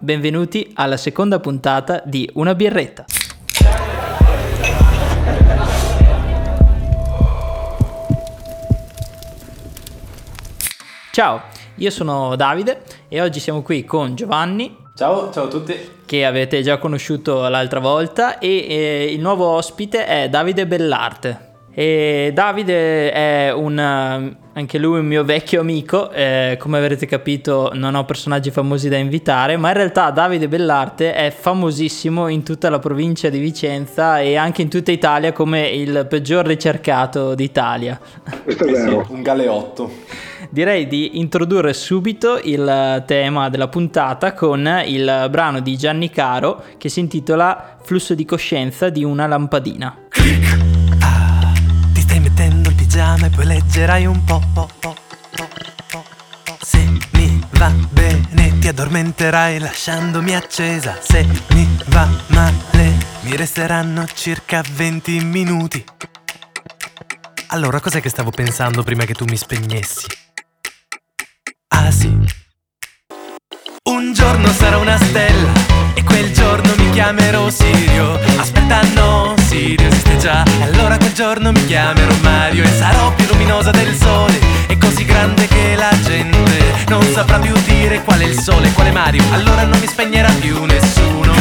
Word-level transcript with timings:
benvenuti 0.00 0.70
alla 0.74 0.96
seconda 0.96 1.40
puntata 1.40 2.00
di 2.04 2.28
Una 2.34 2.54
birretta. 2.54 3.04
Ciao, 11.10 11.42
io 11.74 11.90
sono 11.90 12.36
Davide 12.36 12.82
e 13.08 13.20
oggi 13.20 13.40
siamo 13.40 13.62
qui 13.62 13.84
con 13.84 14.14
Giovanni. 14.14 14.76
Ciao, 14.94 15.32
ciao 15.32 15.44
a 15.44 15.48
tutti. 15.48 15.74
Che 16.06 16.24
avete 16.24 16.62
già 16.62 16.78
conosciuto 16.78 17.48
l'altra 17.48 17.80
volta 17.80 18.38
e 18.38 18.66
eh, 18.68 19.12
il 19.12 19.20
nuovo 19.20 19.46
ospite 19.46 20.06
è 20.06 20.28
Davide 20.28 20.66
Bellarte. 20.66 21.46
E 21.74 22.30
Davide 22.32 23.10
è 23.10 23.52
un, 23.52 24.36
anche 24.58 24.78
lui 24.78 24.98
un 24.98 25.06
mio 25.06 25.22
vecchio 25.22 25.60
amico, 25.60 26.10
eh, 26.10 26.56
come 26.58 26.78
avrete 26.78 27.06
capito 27.06 27.70
non 27.74 27.94
ho 27.94 28.04
personaggi 28.04 28.50
famosi 28.50 28.88
da 28.88 28.96
invitare, 28.96 29.56
ma 29.56 29.68
in 29.68 29.74
realtà 29.74 30.10
Davide 30.10 30.48
Bellarte 30.48 31.14
è 31.14 31.30
famosissimo 31.30 32.26
in 32.26 32.42
tutta 32.42 32.68
la 32.68 32.80
provincia 32.80 33.28
di 33.28 33.38
Vicenza 33.38 34.18
e 34.18 34.34
anche 34.34 34.62
in 34.62 34.68
tutta 34.68 34.90
Italia 34.90 35.32
come 35.32 35.68
il 35.68 36.06
peggior 36.08 36.44
ricercato 36.44 37.36
d'Italia. 37.36 38.00
Questo 38.42 38.64
è 38.64 38.72
vero. 38.72 39.06
un 39.10 39.22
galeotto. 39.22 39.92
Direi 40.50 40.88
di 40.88 41.18
introdurre 41.18 41.72
subito 41.72 42.40
il 42.42 43.04
tema 43.06 43.48
della 43.50 43.68
puntata 43.68 44.32
con 44.32 44.82
il 44.86 45.28
brano 45.30 45.60
di 45.60 45.76
Gianni 45.76 46.10
Caro 46.10 46.64
che 46.78 46.88
si 46.88 46.98
intitola 46.98 47.76
Flusso 47.82 48.14
di 48.14 48.24
coscienza 48.24 48.88
di 48.88 49.04
una 49.04 49.26
lampadina. 49.26 50.06
Click 50.08 50.47
pigiama 52.98 53.26
e 53.26 53.30
poi 53.30 53.44
leggerai 53.44 54.06
un 54.06 54.24
po, 54.24 54.42
po, 54.52 54.68
po, 54.80 54.96
po. 55.88 56.04
Se 56.60 56.84
mi 57.12 57.40
va 57.50 57.72
bene 57.90 58.58
ti 58.58 58.66
addormenterai 58.66 59.60
lasciandomi 59.60 60.34
accesa. 60.34 60.98
Se 61.00 61.24
mi 61.50 61.78
va 61.86 62.08
male 62.28 62.96
mi 63.20 63.36
resteranno 63.36 64.04
circa 64.12 64.64
20 64.68 65.20
minuti. 65.20 65.84
Allora 67.48 67.78
cos'è 67.78 68.00
che 68.00 68.08
stavo 68.08 68.30
pensando 68.30 68.82
prima 68.82 69.04
che 69.04 69.14
tu 69.14 69.24
mi 69.26 69.36
spegnessi? 69.36 70.06
Ah 71.68 71.92
sì. 71.92 72.08
Un 73.90 74.12
giorno 74.12 74.52
sarò 74.52 74.80
una 74.80 74.98
stella 74.98 75.52
e 75.94 76.02
quel 76.02 76.32
giorno 76.32 76.74
mi 76.76 76.90
chiamerò 76.90 77.48
Sirio. 77.48 78.18
Aspetta 78.38 78.82
no, 78.94 79.36
Sirio 79.46 79.86
esiste 79.86 80.18
già. 80.18 80.42
E 80.44 80.62
allora 80.62 80.96
quel 80.98 81.12
giorno 81.12 81.52
mi 81.52 81.64
chiamerò 81.64 82.17
Mario 82.48 82.64
E 82.64 82.72
sarò 82.78 83.12
più 83.12 83.26
luminosa 83.26 83.70
del 83.70 83.94
sole 83.94 84.40
E 84.68 84.78
così 84.78 85.04
grande 85.04 85.46
che 85.46 85.74
la 85.76 85.94
gente 86.02 86.84
Non 86.88 87.02
saprà 87.12 87.38
più 87.38 87.52
dire 87.66 88.02
qual 88.02 88.20
è 88.20 88.24
il 88.24 88.38
sole 88.38 88.72
quale 88.72 88.90
Mario. 88.90 89.22
Allora 89.32 89.64
non 89.64 89.78
mi 89.78 89.86
spegnerà 89.86 90.30
più 90.40 90.64
nessuno. 90.64 91.34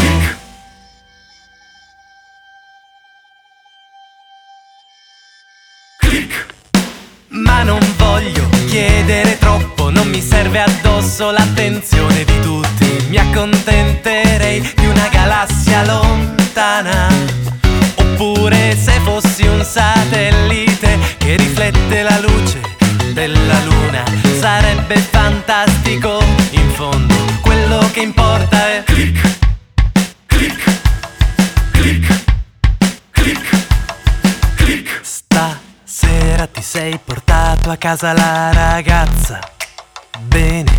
Click. 5.98 6.46
Ma 7.30 7.64
non 7.64 7.80
voglio 7.96 8.50
chiedere 8.68 9.38
troppo 9.38 9.90
Non 9.90 10.10
mi 10.10 10.22
serve 10.22 10.60
addosso 10.60 11.32
l'attenzione 11.32 12.26
di 12.26 12.40
tutti. 12.42 13.06
Mi 13.08 13.18
accontenterei 13.18 14.60
di 14.76 14.86
una 14.88 15.08
galassia 15.08 15.86
lontana. 15.86 17.08
Oppure 17.96 18.76
se 18.76 19.00
fossi 19.06 19.46
un 19.46 19.64
satellite 19.64 20.67
che 20.80 21.36
riflette 21.38 22.04
la 22.04 22.20
luce 22.20 22.62
della 23.14 23.60
luna, 23.64 24.04
sarebbe 24.40 24.98
fantastico. 24.98 26.24
In 26.52 26.70
fondo, 26.72 27.16
quello 27.42 27.80
che 27.92 28.02
importa 28.02 28.58
è 28.68 28.84
click, 28.84 29.38
click, 30.28 30.80
click, 31.72 32.24
click, 33.12 33.68
click. 34.56 35.00
Stasera 35.02 36.46
ti 36.48 36.62
sei 36.62 37.00
portato 37.04 37.72
a 37.72 37.78
casa 37.78 38.14
la 38.14 38.52
ragazza. 38.54 39.40
Bene, 40.20 40.72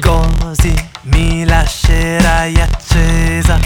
così 0.00 0.74
mi 1.02 1.46
lascerai 1.46 2.60
accesa. 2.60 3.58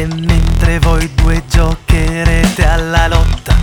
E 0.00 0.06
mentre 0.06 0.78
voi 0.78 1.12
due 1.12 1.42
giocherete 1.46 2.66
alla 2.66 3.06
lotta, 3.06 3.54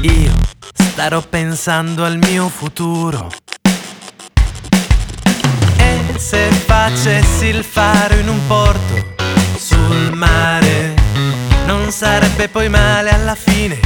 io 0.00 0.32
starò 0.72 1.20
pensando 1.20 2.06
al 2.06 2.16
mio 2.16 2.48
futuro. 2.48 3.30
E 5.76 6.14
se 6.16 6.48
facessi 6.64 7.48
il 7.48 7.62
faro 7.62 8.14
in 8.14 8.28
un 8.28 8.46
porto 8.46 9.14
sul 9.58 10.14
mare, 10.14 10.94
non 11.66 11.90
sarebbe 11.92 12.48
poi 12.48 12.70
male 12.70 13.10
alla 13.10 13.34
fine 13.34 13.78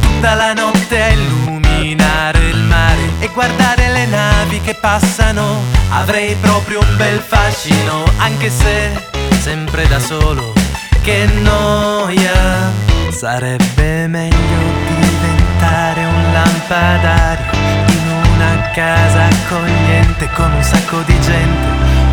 tutta 0.00 0.34
la 0.34 0.52
notte 0.52 1.02
a 1.02 1.08
illuminare 1.08 2.38
il 2.50 2.62
mare 2.62 3.10
e 3.18 3.26
guardare 3.26 3.90
le 3.90 4.06
navi 4.06 4.60
che 4.60 4.74
passano. 4.74 5.62
Avrei 5.90 6.36
proprio 6.36 6.78
un 6.78 6.96
bel 6.96 7.18
fascino, 7.18 8.04
anche 8.18 8.50
se 8.50 9.23
sempre 9.44 9.86
da 9.88 9.98
solo. 9.98 10.54
Che 11.02 11.26
noia! 11.42 12.72
Sarebbe 13.10 14.06
meglio 14.06 14.60
diventare 14.88 16.02
un 16.02 16.32
lampadario 16.32 17.52
in 17.88 18.06
una 18.32 18.70
casa 18.72 19.24
accogliente 19.24 20.30
con 20.32 20.50
un 20.50 20.62
sacco 20.62 21.02
di 21.02 21.20
gente. 21.20 21.68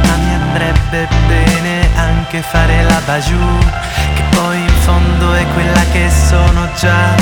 Ma 0.08 0.16
mi 0.18 0.34
andrebbe 0.34 1.08
bene 1.28 1.88
anche 1.96 2.42
fare 2.42 2.84
la 2.84 3.00
bajour, 3.06 3.64
che 4.14 4.24
poi 4.32 4.58
in 4.60 4.76
fondo 4.84 5.34
è 5.34 5.46
quella 5.54 5.84
che 5.94 6.10
sono 6.10 6.68
già. 6.78 7.16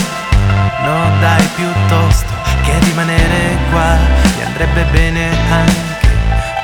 No 0.86 1.20
dai 1.20 1.48
piuttosto 1.56 2.34
che 2.64 2.72
rimanere 2.80 3.58
qua 3.70 3.96
Mi 4.38 4.44
andrebbe 4.44 4.84
bene 4.92 5.30
anche, 5.52 6.10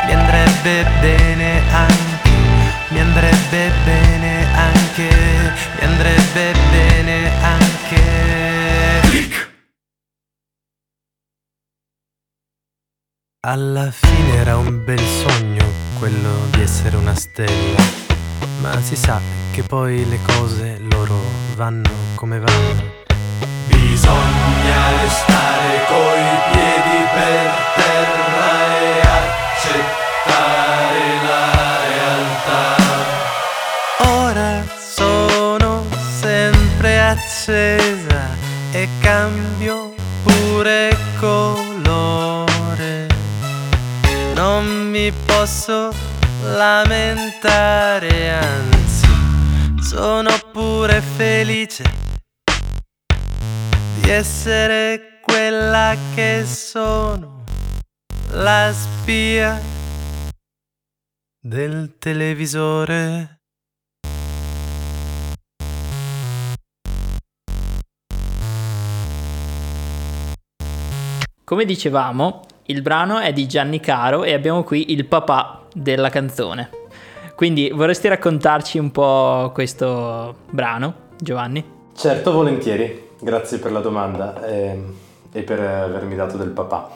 mi 0.05 0.13
andrebbe 0.13 0.85
bene 0.99 1.61
anche 1.71 2.04
andrebbe 3.05 3.71
bene 3.83 4.45
anche, 4.53 5.09
mi 5.77 5.85
andrebbe 5.85 6.53
bene 6.71 7.31
anche. 7.41 8.03
Alla 13.47 13.91
fine 13.91 14.37
era 14.37 14.57
un 14.57 14.83
bel 14.83 14.99
sogno 14.99 15.63
quello 15.99 16.47
di 16.49 16.61
essere 16.61 16.97
una 16.97 17.13
stella 17.13 17.79
Ma 18.59 18.81
si 18.81 18.95
sa 18.95 19.21
che 19.51 19.61
poi 19.61 20.03
le 20.09 20.17
cose 20.25 20.79
loro 20.79 21.15
vanno 21.55 21.91
come 22.15 22.39
vanno. 22.39 23.03
Bisogna 23.67 25.01
restare 25.03 25.85
coi 25.87 26.23
piedi 26.51 27.03
per 27.13 27.74
accesa 37.45 38.27
e 38.71 38.89
cambio 39.01 39.93
pure 40.23 40.97
colore. 41.19 43.07
Non 44.33 44.89
mi 44.89 45.11
posso 45.11 45.91
lamentare, 46.41 48.31
anzi, 48.31 49.07
sono 49.79 50.31
pure 50.51 51.01
felice 51.01 51.83
di 53.99 54.09
essere 54.09 55.19
quella 55.21 55.95
che 56.15 56.43
sono, 56.45 57.43
la 58.31 58.73
spia 58.73 59.61
del 61.39 61.95
televisore. 61.99 63.34
Come 71.45 71.65
dicevamo, 71.65 72.41
il 72.65 72.81
brano 72.81 73.19
è 73.19 73.31
di 73.31 73.45
Gianni 73.45 73.79
Caro 73.79 74.23
e 74.23 74.33
abbiamo 74.33 74.63
qui 74.63 74.93
il 74.93 75.05
papà 75.05 75.67
della 75.75 76.09
canzone. 76.09 76.71
Quindi 77.35 77.69
vorresti 77.71 78.07
raccontarci 78.07 78.79
un 78.79 78.89
po' 78.89 79.51
questo 79.53 80.37
brano, 80.49 80.93
Giovanni? 81.19 81.63
Certo, 81.95 82.31
volentieri. 82.31 83.09
Grazie 83.19 83.59
per 83.59 83.71
la 83.71 83.79
domanda 83.79 84.43
e, 84.43 84.57
ehm, 84.57 84.93
e 85.31 85.41
per 85.43 85.59
avermi 85.59 86.15
dato 86.15 86.35
del 86.37 86.49
papà. 86.49 86.89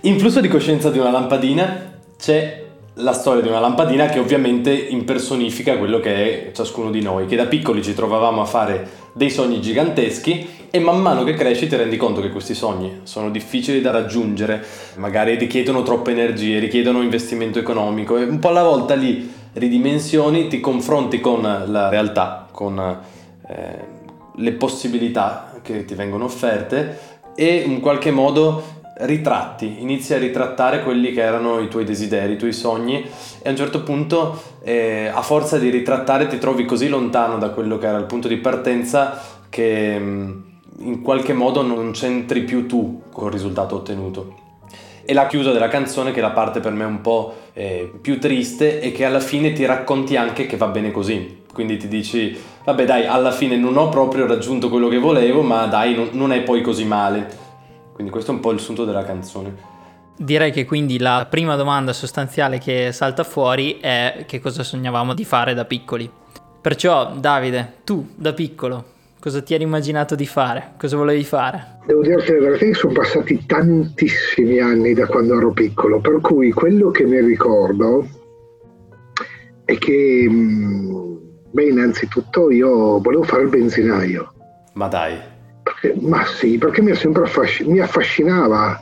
In 0.00 0.18
flusso 0.18 0.40
di 0.40 0.48
coscienza 0.48 0.90
di 0.90 0.98
una 0.98 1.12
lampadina 1.12 1.92
c'è 2.18 2.64
la 2.94 3.12
storia 3.12 3.40
di 3.40 3.48
una 3.48 3.60
lampadina 3.60 4.06
che 4.06 4.18
ovviamente 4.18 4.72
impersonifica 4.72 5.78
quello 5.78 6.00
che 6.00 6.48
è 6.48 6.52
ciascuno 6.52 6.90
di 6.90 7.02
noi, 7.02 7.26
che 7.26 7.36
da 7.36 7.46
piccoli 7.46 7.84
ci 7.84 7.94
trovavamo 7.94 8.42
a 8.42 8.46
fare 8.46 8.88
dei 9.12 9.30
sogni 9.30 9.60
giganteschi 9.60 10.60
e 10.70 10.78
man 10.78 11.00
mano 11.00 11.22
che 11.22 11.34
cresci 11.34 11.66
ti 11.66 11.76
rendi 11.76 11.96
conto 11.96 12.20
che 12.22 12.30
questi 12.30 12.54
sogni 12.54 13.00
sono 13.02 13.30
difficili 13.30 13.80
da 13.80 13.90
raggiungere, 13.90 14.64
magari 14.96 15.36
richiedono 15.36 15.82
troppe 15.82 16.12
energie, 16.12 16.58
richiedono 16.58 17.02
investimento 17.02 17.58
economico 17.58 18.16
e 18.16 18.24
un 18.24 18.38
po' 18.38 18.48
alla 18.48 18.62
volta 18.62 18.94
lì 18.94 19.30
ridimensioni, 19.52 20.48
ti 20.48 20.60
confronti 20.60 21.20
con 21.20 21.42
la 21.42 21.88
realtà, 21.90 22.48
con 22.50 22.78
eh, 23.46 23.78
le 24.34 24.52
possibilità 24.52 25.60
che 25.62 25.84
ti 25.84 25.94
vengono 25.94 26.24
offerte 26.24 26.98
e 27.34 27.56
in 27.66 27.80
qualche 27.80 28.10
modo 28.10 28.80
ritratti, 28.98 29.76
inizi 29.80 30.14
a 30.14 30.18
ritrattare 30.18 30.82
quelli 30.82 31.12
che 31.12 31.22
erano 31.22 31.60
i 31.60 31.68
tuoi 31.68 31.84
desideri, 31.84 32.34
i 32.34 32.38
tuoi 32.38 32.52
sogni 32.52 33.02
e 33.42 33.48
a 33.48 33.50
un 33.50 33.56
certo 33.56 33.82
punto 33.82 34.40
eh, 34.62 35.10
a 35.12 35.22
forza 35.22 35.58
di 35.58 35.70
ritrattare 35.70 36.26
ti 36.26 36.38
trovi 36.38 36.64
così 36.64 36.88
lontano 36.88 37.38
da 37.38 37.50
quello 37.50 37.78
che 37.78 37.86
era 37.86 37.98
il 37.98 38.04
punto 38.04 38.28
di 38.28 38.36
partenza 38.36 39.20
che 39.48 39.98
mm, 39.98 40.30
in 40.80 41.02
qualche 41.02 41.32
modo 41.32 41.62
non 41.62 41.92
c'entri 41.92 42.42
più 42.42 42.66
tu 42.66 43.02
col 43.10 43.30
risultato 43.30 43.76
ottenuto. 43.76 44.40
E 45.04 45.14
la 45.14 45.26
chiusa 45.26 45.50
della 45.50 45.68
canzone 45.68 46.12
che 46.12 46.18
è 46.18 46.22
la 46.22 46.30
parte 46.30 46.60
per 46.60 46.72
me 46.72 46.84
un 46.84 47.00
po' 47.00 47.34
eh, 47.54 47.90
più 48.00 48.20
triste 48.20 48.80
e 48.80 48.92
che 48.92 49.04
alla 49.04 49.20
fine 49.20 49.52
ti 49.52 49.64
racconti 49.64 50.16
anche 50.16 50.46
che 50.46 50.56
va 50.56 50.68
bene 50.68 50.92
così. 50.92 51.40
Quindi 51.52 51.76
ti 51.76 51.88
dici, 51.88 52.38
vabbè 52.64 52.84
dai, 52.84 53.06
alla 53.06 53.32
fine 53.32 53.56
non 53.56 53.76
ho 53.76 53.88
proprio 53.88 54.26
raggiunto 54.26 54.70
quello 54.70 54.88
che 54.88 54.98
volevo, 54.98 55.42
ma 55.42 55.66
dai, 55.66 55.94
non, 55.94 56.10
non 56.12 56.32
è 56.32 56.42
poi 56.42 56.62
così 56.62 56.84
male 56.84 57.41
quindi 58.02 58.10
questo 58.10 58.32
è 58.32 58.34
un 58.34 58.40
po' 58.40 58.50
il 58.50 58.58
sunto 58.58 58.84
della 58.84 59.04
canzone. 59.04 59.70
Direi 60.16 60.50
che 60.50 60.64
quindi 60.64 60.98
la 60.98 61.26
prima 61.30 61.56
domanda 61.56 61.92
sostanziale 61.92 62.58
che 62.58 62.90
salta 62.92 63.22
fuori 63.22 63.78
è 63.80 64.24
che 64.26 64.40
cosa 64.40 64.62
sognavamo 64.62 65.14
di 65.14 65.24
fare 65.24 65.54
da 65.54 65.64
piccoli. 65.64 66.10
Perciò, 66.60 67.12
Davide, 67.14 67.78
tu 67.84 68.08
da 68.14 68.32
piccolo, 68.32 68.84
cosa 69.20 69.40
ti 69.42 69.54
eri 69.54 69.62
immaginato 69.64 70.14
di 70.14 70.26
fare? 70.26 70.72
Cosa 70.78 70.96
volevi 70.96 71.24
fare? 71.24 71.78
Devo 71.86 72.02
dirti 72.02 72.32
la 72.32 72.38
verità 72.40 72.64
che 72.66 72.74
sono 72.74 72.92
passati 72.92 73.44
tantissimi 73.46 74.58
anni 74.58 74.94
da 74.94 75.06
quando 75.06 75.36
ero 75.36 75.52
piccolo, 75.52 76.00
per 76.00 76.20
cui 76.20 76.52
quello 76.52 76.90
che 76.90 77.04
mi 77.04 77.20
ricordo 77.20 78.06
è 79.64 79.76
che, 79.78 80.26
mm, 80.28 81.16
beh, 81.50 81.64
innanzitutto 81.64 82.50
io 82.50 83.00
volevo 83.00 83.22
fare 83.22 83.42
il 83.42 83.48
benzinaio. 83.48 84.32
Ma 84.74 84.88
dai. 84.88 85.31
Perché, 85.62 85.94
ma 86.00 86.24
sì, 86.24 86.58
perché 86.58 86.82
mi, 86.82 86.90
affasc- 86.90 87.64
mi 87.64 87.78
affascinava. 87.78 88.80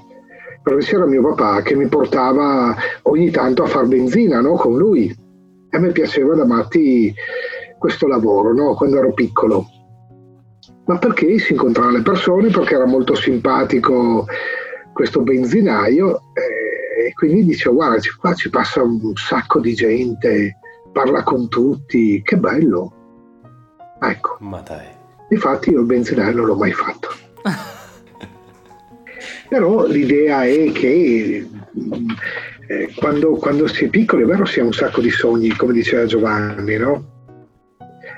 Perché 0.62 0.84
c'era 0.84 1.06
mio 1.06 1.22
papà 1.22 1.62
che 1.62 1.74
mi 1.74 1.88
portava 1.88 2.76
ogni 3.02 3.30
tanto 3.30 3.62
a 3.62 3.66
far 3.66 3.86
benzina 3.86 4.40
no? 4.40 4.54
con 4.54 4.76
lui. 4.76 5.08
E 5.70 5.76
a 5.76 5.80
me 5.80 5.92
piaceva 5.92 6.34
da 6.34 6.44
matti 6.44 7.14
questo 7.78 8.06
lavoro 8.06 8.52
no? 8.52 8.74
quando 8.74 8.98
ero 8.98 9.12
piccolo. 9.12 9.66
Ma 10.86 10.98
perché 10.98 11.38
si 11.38 11.52
incontrava 11.52 11.92
le 11.92 12.02
persone? 12.02 12.48
Perché 12.48 12.74
era 12.74 12.86
molto 12.86 13.14
simpatico 13.14 14.26
questo 14.92 15.22
benzinaio 15.22 16.22
e 16.34 17.14
quindi 17.14 17.44
dicevo 17.44 17.76
guarda 17.76 17.98
qua 18.18 18.34
ci 18.34 18.50
passa 18.50 18.82
un 18.82 19.12
sacco 19.14 19.60
di 19.60 19.74
gente, 19.74 20.58
parla 20.92 21.22
con 21.22 21.48
tutti, 21.48 22.20
che 22.22 22.36
bello. 22.36 22.92
Ecco. 24.00 24.36
Ma 24.40 24.60
dai. 24.60 24.99
Infatti 25.30 25.70
io 25.70 25.80
il 25.80 25.86
benzinaio 25.86 26.36
non 26.36 26.46
l'ho 26.46 26.56
mai 26.56 26.72
fatto. 26.72 27.08
Però 29.48 29.86
l'idea 29.86 30.44
è 30.44 30.70
che 30.72 31.48
eh, 32.66 32.92
quando, 32.96 33.34
quando, 33.34 33.66
si 33.66 33.86
è 33.86 33.88
piccoli 33.88 34.22
è 34.22 34.26
vero 34.26 34.44
si 34.44 34.60
ha 34.60 34.64
un 34.64 34.72
sacco 34.72 35.00
di 35.00 35.10
sogni, 35.10 35.48
come 35.50 35.72
diceva 35.72 36.04
Giovanni, 36.04 36.76
no? 36.76 37.04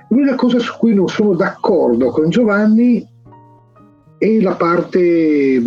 L'unica 0.08 0.34
cosa 0.34 0.58
su 0.58 0.76
cui 0.76 0.94
non 0.94 1.08
sono 1.08 1.34
d'accordo 1.34 2.10
con 2.10 2.28
Giovanni 2.28 3.06
è 4.18 4.40
la 4.40 4.54
parte 4.54 5.62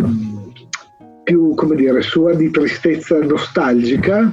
più, 1.24 1.54
come 1.54 1.74
dire, 1.74 2.00
sua 2.02 2.32
di 2.34 2.50
tristezza 2.50 3.18
nostalgica 3.18 4.32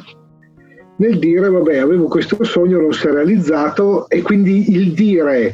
nel 0.95 1.18
dire, 1.18 1.50
vabbè, 1.50 1.77
avevo 1.77 2.07
questo 2.07 2.42
sogno, 2.44 2.80
non 2.80 2.94
si 2.94 3.07
è 3.07 3.12
realizzato 3.12 4.07
e 4.10 4.21
quindi 4.21 4.71
il 4.74 4.94
dire 4.94 5.54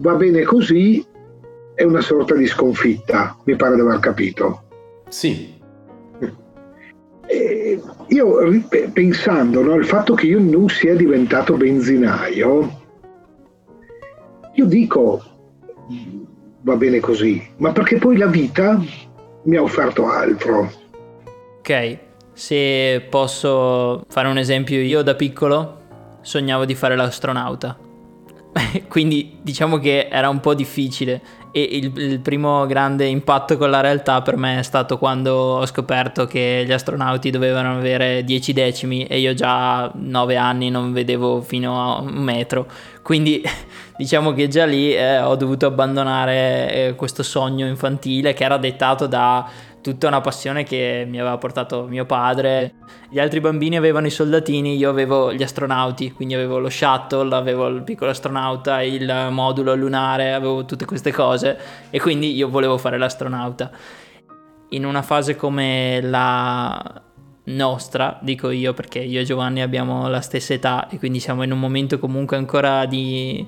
va 0.00 0.14
bene 0.14 0.42
così 0.42 1.04
è 1.74 1.82
una 1.84 2.00
sorta 2.00 2.34
di 2.34 2.46
sconfitta, 2.46 3.36
mi 3.44 3.56
pare 3.56 3.74
di 3.74 3.80
aver 3.80 4.00
capito. 4.00 4.62
Sì. 5.08 5.58
E 7.26 7.80
io 8.08 8.64
pensando 8.92 9.62
no, 9.62 9.72
al 9.72 9.84
fatto 9.84 10.14
che 10.14 10.26
io 10.26 10.40
non 10.40 10.68
sia 10.68 10.96
diventato 10.96 11.56
benzinaio, 11.56 12.80
io 14.54 14.66
dico 14.66 15.22
va 16.62 16.76
bene 16.76 17.00
così, 17.00 17.42
ma 17.58 17.72
perché 17.72 17.96
poi 17.96 18.16
la 18.16 18.26
vita 18.26 18.82
mi 19.44 19.56
ha 19.56 19.62
offerto 19.62 20.06
altro. 20.08 20.70
Ok, 21.58 21.98
se 22.32 23.06
posso 23.08 24.04
fare 24.08 24.28
un 24.28 24.38
esempio, 24.38 24.80
io 24.80 25.02
da 25.02 25.14
piccolo 25.14 25.78
sognavo 26.20 26.64
di 26.64 26.74
fare 26.74 26.96
l'astronauta 26.96 27.88
quindi 28.88 29.38
diciamo 29.40 29.78
che 29.78 30.08
era 30.10 30.28
un 30.28 30.40
po' 30.40 30.54
difficile. 30.54 31.20
E 31.52 31.62
il, 31.62 31.92
il, 31.96 32.20
primo 32.20 32.64
grande 32.66 33.06
impatto 33.06 33.56
con 33.56 33.70
la 33.70 33.80
realtà 33.80 34.22
per 34.22 34.36
me 34.36 34.60
è 34.60 34.62
stato 34.62 34.98
quando 34.98 35.34
ho 35.34 35.66
scoperto 35.66 36.24
che 36.26 36.62
gli 36.64 36.70
astronauti 36.70 37.30
dovevano 37.30 37.76
avere 37.76 38.22
10 38.22 38.52
decimi 38.52 39.04
e 39.06 39.18
io 39.18 39.34
già 39.34 39.82
a 39.82 39.92
9 39.92 40.36
anni 40.36 40.70
non 40.70 40.92
vedevo 40.92 41.40
fino 41.40 41.80
a 41.80 42.00
un 42.00 42.22
metro. 42.22 42.66
Quindi 43.02 43.42
diciamo 43.96 44.32
che 44.32 44.46
già 44.46 44.64
lì 44.64 44.94
eh, 44.94 45.20
ho 45.20 45.34
dovuto 45.34 45.66
abbandonare 45.66 46.72
eh, 46.72 46.94
questo 46.94 47.24
sogno 47.24 47.66
infantile 47.66 48.32
che 48.32 48.44
era 48.44 48.56
dettato 48.56 49.06
da 49.06 49.48
tutta 49.82 50.08
una 50.08 50.20
passione 50.20 50.64
che 50.64 51.04
mi 51.08 51.18
aveva 51.18 51.38
portato 51.38 51.86
mio 51.86 52.04
padre. 52.04 52.74
Gli 53.08 53.18
altri 53.18 53.40
bambini 53.40 53.76
avevano 53.76 54.06
i 54.06 54.10
soldatini, 54.10 54.76
io 54.76 54.90
avevo 54.90 55.32
gli 55.32 55.42
astronauti, 55.42 56.12
quindi 56.12 56.34
avevo 56.34 56.58
lo 56.58 56.68
shuttle, 56.68 57.34
avevo 57.34 57.66
il 57.68 57.82
piccolo 57.82 58.10
astronauta, 58.10 58.82
il 58.82 59.28
modulo 59.30 59.74
lunare, 59.74 60.32
avevo 60.32 60.64
tutte 60.64 60.84
queste 60.84 61.12
cose 61.12 61.58
e 61.90 62.00
quindi 62.00 62.34
io 62.34 62.48
volevo 62.48 62.78
fare 62.78 62.98
l'astronauta. 62.98 63.70
In 64.70 64.84
una 64.84 65.02
fase 65.02 65.34
come 65.34 66.00
la 66.02 67.02
nostra, 67.44 68.18
dico 68.20 68.50
io 68.50 68.74
perché 68.74 69.00
io 69.00 69.20
e 69.20 69.24
Giovanni 69.24 69.62
abbiamo 69.62 70.08
la 70.08 70.20
stessa 70.20 70.54
età 70.54 70.88
e 70.88 70.98
quindi 70.98 71.18
siamo 71.18 71.42
in 71.42 71.50
un 71.50 71.58
momento 71.58 71.98
comunque 71.98 72.36
ancora 72.36 72.86
di 72.86 73.44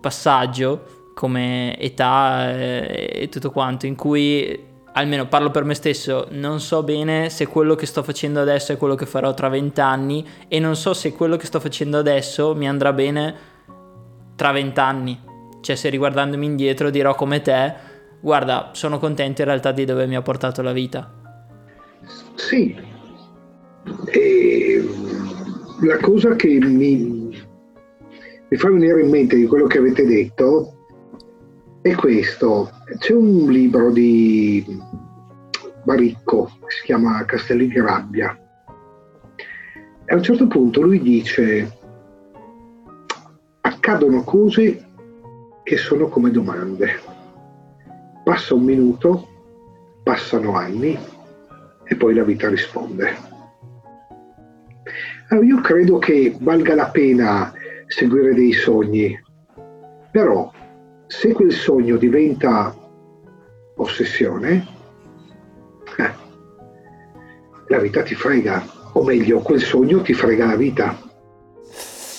passaggio 0.00 1.10
come 1.14 1.78
età 1.78 2.52
eh, 2.52 3.10
e 3.14 3.28
tutto 3.28 3.50
quanto 3.50 3.86
in 3.86 3.94
cui 3.94 4.72
almeno 4.94 5.26
parlo 5.26 5.50
per 5.50 5.64
me 5.64 5.74
stesso, 5.74 6.26
non 6.30 6.60
so 6.60 6.82
bene 6.82 7.30
se 7.30 7.46
quello 7.46 7.74
che 7.74 7.86
sto 7.86 8.02
facendo 8.02 8.40
adesso 8.40 8.72
è 8.72 8.76
quello 8.76 8.94
che 8.94 9.06
farò 9.06 9.34
tra 9.34 9.48
vent'anni 9.48 10.26
e 10.48 10.58
non 10.58 10.76
so 10.76 10.94
se 10.94 11.12
quello 11.12 11.36
che 11.36 11.46
sto 11.46 11.60
facendo 11.60 11.98
adesso 11.98 12.54
mi 12.54 12.68
andrà 12.68 12.92
bene 12.92 13.34
tra 14.36 14.52
vent'anni. 14.52 15.20
Cioè 15.60 15.76
se 15.76 15.88
riguardandomi 15.88 16.44
indietro 16.44 16.90
dirò 16.90 17.14
come 17.14 17.40
te, 17.40 17.74
guarda, 18.20 18.70
sono 18.72 18.98
contento 18.98 19.40
in 19.40 19.48
realtà 19.48 19.72
di 19.72 19.84
dove 19.84 20.06
mi 20.06 20.16
ha 20.16 20.22
portato 20.22 20.62
la 20.62 20.72
vita. 20.72 21.10
Sì, 22.34 22.76
e 24.06 24.84
la 25.82 25.98
cosa 25.98 26.34
che 26.36 26.58
mi, 26.60 27.30
mi 28.48 28.56
fa 28.56 28.70
venire 28.70 29.02
in 29.02 29.10
mente 29.10 29.36
di 29.36 29.46
quello 29.46 29.66
che 29.66 29.78
avete 29.78 30.04
detto 30.04 30.73
è 31.84 31.94
questo. 31.94 32.70
C'è 32.96 33.12
un 33.12 33.50
libro 33.50 33.90
di 33.90 34.64
Baricco, 35.82 36.50
si 36.66 36.84
chiama 36.84 37.22
Castelli 37.26 37.68
di 37.68 37.78
Rabbia, 37.78 38.34
e 40.06 40.14
a 40.14 40.16
un 40.16 40.22
certo 40.22 40.46
punto 40.46 40.80
lui 40.80 40.98
dice 40.98 41.78
accadono 43.60 44.24
cose 44.24 44.86
che 45.62 45.76
sono 45.76 46.08
come 46.08 46.30
domande. 46.30 47.00
Passa 48.24 48.54
un 48.54 48.62
minuto, 48.62 49.28
passano 50.02 50.56
anni 50.56 50.98
e 51.84 51.96
poi 51.96 52.14
la 52.14 52.24
vita 52.24 52.48
risponde. 52.48 53.14
Allora 55.28 55.46
io 55.46 55.60
credo 55.60 55.98
che 55.98 56.34
valga 56.40 56.74
la 56.74 56.88
pena 56.88 57.52
seguire 57.88 58.32
dei 58.32 58.52
sogni, 58.52 59.22
però 60.10 60.50
se 61.06 61.32
quel 61.32 61.52
sogno 61.52 61.96
diventa 61.96 62.74
ossessione, 63.76 64.66
eh, 65.96 66.10
la 67.68 67.78
vita 67.78 68.02
ti 68.02 68.14
frega, 68.14 68.64
o 68.92 69.02
meglio, 69.02 69.40
quel 69.40 69.60
sogno 69.60 70.02
ti 70.02 70.14
frega 70.14 70.46
la 70.46 70.56
vita. 70.56 70.98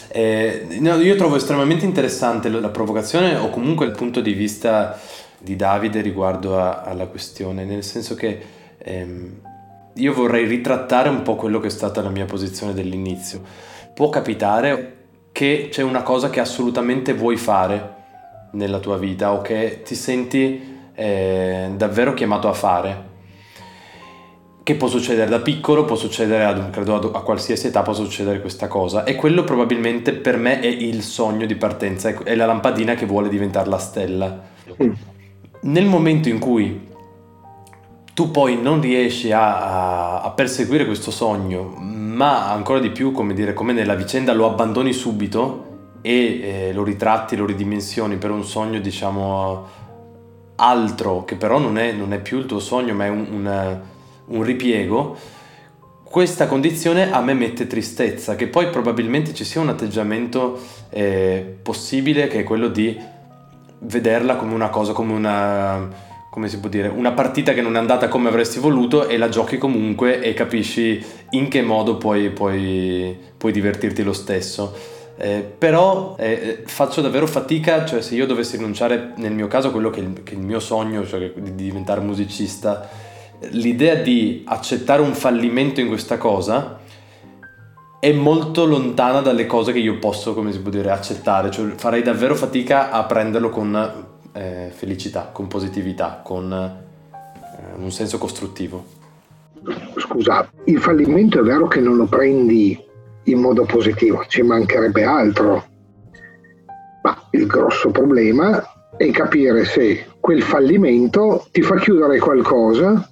Eh, 0.07 0.67
no, 0.79 0.95
io 0.95 1.15
trovo 1.15 1.35
estremamente 1.35 1.83
interessante 1.83 2.47
la 2.49 2.69
provocazione 2.69 3.35
o 3.35 3.49
comunque 3.49 3.85
il 3.85 3.91
punto 3.91 4.21
di 4.21 4.31
vista 4.31 4.97
di 5.37 5.55
Davide 5.57 6.01
riguardo 6.01 6.57
a, 6.57 6.81
alla 6.83 7.07
questione, 7.07 7.65
nel 7.65 7.83
senso 7.83 8.15
che 8.15 8.41
ehm, 8.77 9.41
io 9.93 10.13
vorrei 10.13 10.45
ritrattare 10.45 11.09
un 11.09 11.21
po' 11.21 11.35
quello 11.35 11.59
che 11.59 11.67
è 11.67 11.71
stata 11.71 12.01
la 12.01 12.09
mia 12.09 12.25
posizione 12.25 12.73
dell'inizio. 12.73 13.41
Può 13.93 14.09
capitare 14.09 14.93
che 15.31 15.67
c'è 15.69 15.81
una 15.81 16.01
cosa 16.01 16.29
che 16.29 16.39
assolutamente 16.39 17.13
vuoi 17.13 17.35
fare, 17.35 17.94
nella 18.55 18.79
tua 18.79 18.97
vita 18.97 19.33
o 19.33 19.41
che 19.41 19.81
ti 19.83 19.95
senti 19.95 20.73
eh, 20.95 21.69
davvero 21.75 22.13
chiamato 22.13 22.47
a 22.47 22.53
fare. 22.53 23.13
Che 24.63 24.75
può 24.75 24.87
succedere 24.87 25.29
da 25.29 25.39
piccolo, 25.39 25.85
può 25.85 25.95
succedere 25.95 26.43
ad, 26.43 26.71
credo 26.71 26.95
a, 26.95 27.19
a 27.19 27.21
qualsiasi 27.21 27.67
età, 27.67 27.83
può 27.83 27.93
succedere 27.93 28.41
questa 28.41 28.67
cosa. 28.67 29.03
E 29.03 29.15
quello 29.15 29.43
probabilmente 29.43 30.13
per 30.13 30.37
me 30.37 30.59
è 30.59 30.65
il 30.65 31.03
sogno 31.03 31.45
di 31.45 31.55
partenza, 31.55 32.09
è 32.23 32.33
la 32.33 32.47
lampadina 32.47 32.95
che 32.95 33.05
vuole 33.05 33.29
diventare 33.29 33.69
la 33.69 33.77
stella. 33.77 34.41
Mm. 34.81 34.91
Nel 35.61 35.85
momento 35.85 36.29
in 36.29 36.39
cui 36.39 36.93
tu 38.13 38.31
poi 38.31 38.59
non 38.59 38.81
riesci 38.81 39.31
a, 39.31 39.57
a, 39.57 40.21
a, 40.21 40.31
perseguire 40.31 40.85
questo 40.85 41.11
sogno, 41.11 41.75
ma 41.77 42.49
ancora 42.51 42.79
di 42.79 42.89
più, 42.89 43.11
come 43.11 43.33
dire, 43.33 43.53
come 43.53 43.73
nella 43.73 43.93
vicenda, 43.93 44.33
lo 44.33 44.49
abbandoni 44.49 44.93
subito 44.93 45.74
e 46.05 46.67
eh, 46.67 46.71
lo 46.71 46.83
ritratti, 46.83 47.35
lo 47.35 47.47
ridimensioni 47.47 48.17
per 48.17 48.29
un 48.29 48.43
sogno, 48.43 48.77
diciamo, 48.79 49.65
altro, 50.57 51.25
che 51.25 51.35
però 51.35 51.57
non 51.57 51.79
è, 51.79 51.93
non 51.93 52.13
è 52.13 52.19
più 52.19 52.37
il 52.37 52.45
tuo 52.45 52.59
sogno, 52.59 52.93
ma 52.93 53.05
è 53.05 53.09
un, 53.09 53.25
un, 53.31 53.79
un 54.25 54.43
ripiego, 54.43 55.17
questa 56.03 56.45
condizione 56.45 57.11
a 57.11 57.21
me 57.21 57.33
mette 57.33 57.65
tristezza, 57.65 58.35
che 58.35 58.45
poi 58.45 58.69
probabilmente 58.69 59.33
ci 59.33 59.43
sia 59.43 59.61
un 59.61 59.69
atteggiamento 59.69 60.59
eh, 60.91 61.57
possibile 61.63 62.27
che 62.27 62.41
è 62.41 62.43
quello 62.43 62.67
di 62.67 62.95
vederla 63.79 64.35
come 64.35 64.53
una 64.53 64.69
cosa, 64.69 64.93
come 64.93 65.11
una 65.11 66.13
come 66.29 66.49
si 66.49 66.59
può 66.59 66.67
dire, 66.67 66.89
una 66.89 67.13
partita 67.13 67.53
che 67.53 67.61
non 67.61 67.77
è 67.77 67.79
andata 67.79 68.09
come 68.09 68.27
avresti 68.27 68.59
voluto 68.59 69.07
e 69.07 69.17
la 69.17 69.29
giochi 69.29 69.57
comunque 69.57 70.19
e 70.19 70.33
capisci 70.33 71.01
in 71.29 71.47
che 71.47 71.61
modo 71.61 71.95
puoi, 71.95 72.29
puoi, 72.29 73.17
puoi 73.37 73.53
divertirti 73.53 74.03
lo 74.03 74.11
stesso. 74.11 74.94
Eh, 75.17 75.49
però 75.57 76.15
eh, 76.19 76.63
faccio 76.65 77.01
davvero 77.01 77.25
fatica, 77.25 77.85
cioè 77.85 78.01
se 78.01 78.15
io 78.15 78.25
dovessi 78.25 78.57
rinunciare 78.57 79.13
nel 79.15 79.31
mio 79.31 79.47
caso 79.47 79.69
a 79.69 79.71
quello 79.71 79.89
che 79.89 80.01
è, 80.01 80.03
il, 80.03 80.23
che 80.23 80.33
è 80.33 80.35
il 80.35 80.41
mio 80.41 80.59
sogno, 80.59 81.05
cioè 81.05 81.31
di 81.31 81.55
diventare 81.55 82.01
musicista, 82.01 82.89
l'idea 83.51 83.95
di 83.95 84.43
accettare 84.45 85.01
un 85.01 85.13
fallimento 85.13 85.79
in 85.79 85.87
questa 85.87 86.17
cosa 86.17 86.79
è 87.99 88.11
molto 88.11 88.65
lontana 88.65 89.21
dalle 89.21 89.45
cose 89.45 89.71
che 89.71 89.79
io 89.79 89.97
posso, 89.97 90.33
come 90.33 90.51
si 90.51 90.59
può 90.59 90.69
dire, 90.69 90.91
accettare, 90.91 91.49
cioè 91.49 91.71
farei 91.75 92.03
davvero 92.03 92.35
fatica 92.35 92.91
a 92.91 93.03
prenderlo 93.05 93.49
con 93.49 94.05
eh, 94.33 94.69
felicità, 94.71 95.29
con 95.31 95.47
positività, 95.47 96.21
con 96.23 96.51
eh, 96.51 97.81
un 97.81 97.91
senso 97.91 98.17
costruttivo. 98.17 98.85
Scusa, 99.97 100.47
il 100.65 100.79
fallimento 100.79 101.39
è 101.39 101.41
vero 101.41 101.67
che 101.67 101.79
non 101.79 101.95
lo 101.95 102.05
prendi 102.05 102.79
in 103.25 103.39
modo 103.39 103.65
positivo, 103.65 104.25
ci 104.27 104.41
mancherebbe 104.41 105.03
altro, 105.03 105.63
ma 107.03 107.27
il 107.31 107.45
grosso 107.45 107.91
problema 107.91 108.63
è 108.97 109.09
capire 109.11 109.65
se 109.65 110.05
quel 110.19 110.41
fallimento 110.41 111.45
ti 111.51 111.61
fa 111.61 111.75
chiudere 111.75 112.19
qualcosa 112.19 113.09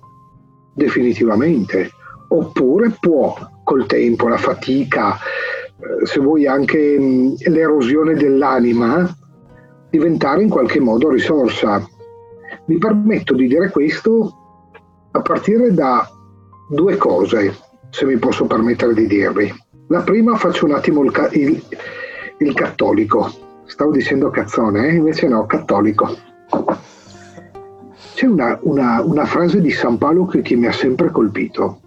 definitivamente, 0.74 1.92
oppure 2.30 2.96
può 3.00 3.36
col 3.64 3.86
tempo, 3.86 4.28
la 4.28 4.38
fatica, 4.38 5.16
eh, 5.16 6.06
se 6.06 6.20
vuoi 6.20 6.48
anche 6.48 6.98
l'erosione 7.48 8.16
dell'anima, 8.16 9.08
diventare 9.90 10.42
in 10.42 10.50
qualche 10.50 10.80
modo 10.80 11.10
risorsa. 11.10 11.86
Mi 12.66 12.78
permetto 12.78 13.36
di 13.36 13.48
dire 13.48 13.70
questo 13.70 14.32
a 15.12 15.22
partire 15.22 15.74
da 15.74 16.10
due 16.70 16.98
cose, 16.98 17.56
se 17.90 18.06
mi 18.06 18.18
posso 18.18 18.46
permettere 18.46 18.94
di 18.94 19.06
dirvi. 19.06 19.54
La 19.88 20.02
prima 20.02 20.36
faccio 20.36 20.66
un 20.66 20.74
attimo 20.74 21.04
il, 21.04 21.12
il, 21.32 21.64
il 22.38 22.54
cattolico. 22.54 23.32
Stavo 23.66 23.92
dicendo 23.92 24.30
cazzone, 24.30 24.88
eh? 24.88 24.96
invece 24.96 25.28
no, 25.28 25.46
cattolico. 25.46 26.16
C'è 28.14 28.26
una, 28.28 28.58
una, 28.62 29.02
una 29.02 29.26
frase 29.26 29.60
di 29.60 29.72
San 29.72 29.98
Paolo 29.98 30.26
che, 30.26 30.42
che 30.42 30.56
mi 30.56 30.68
ha 30.68 30.72
sempre 30.72 31.10
colpito. 31.12 31.82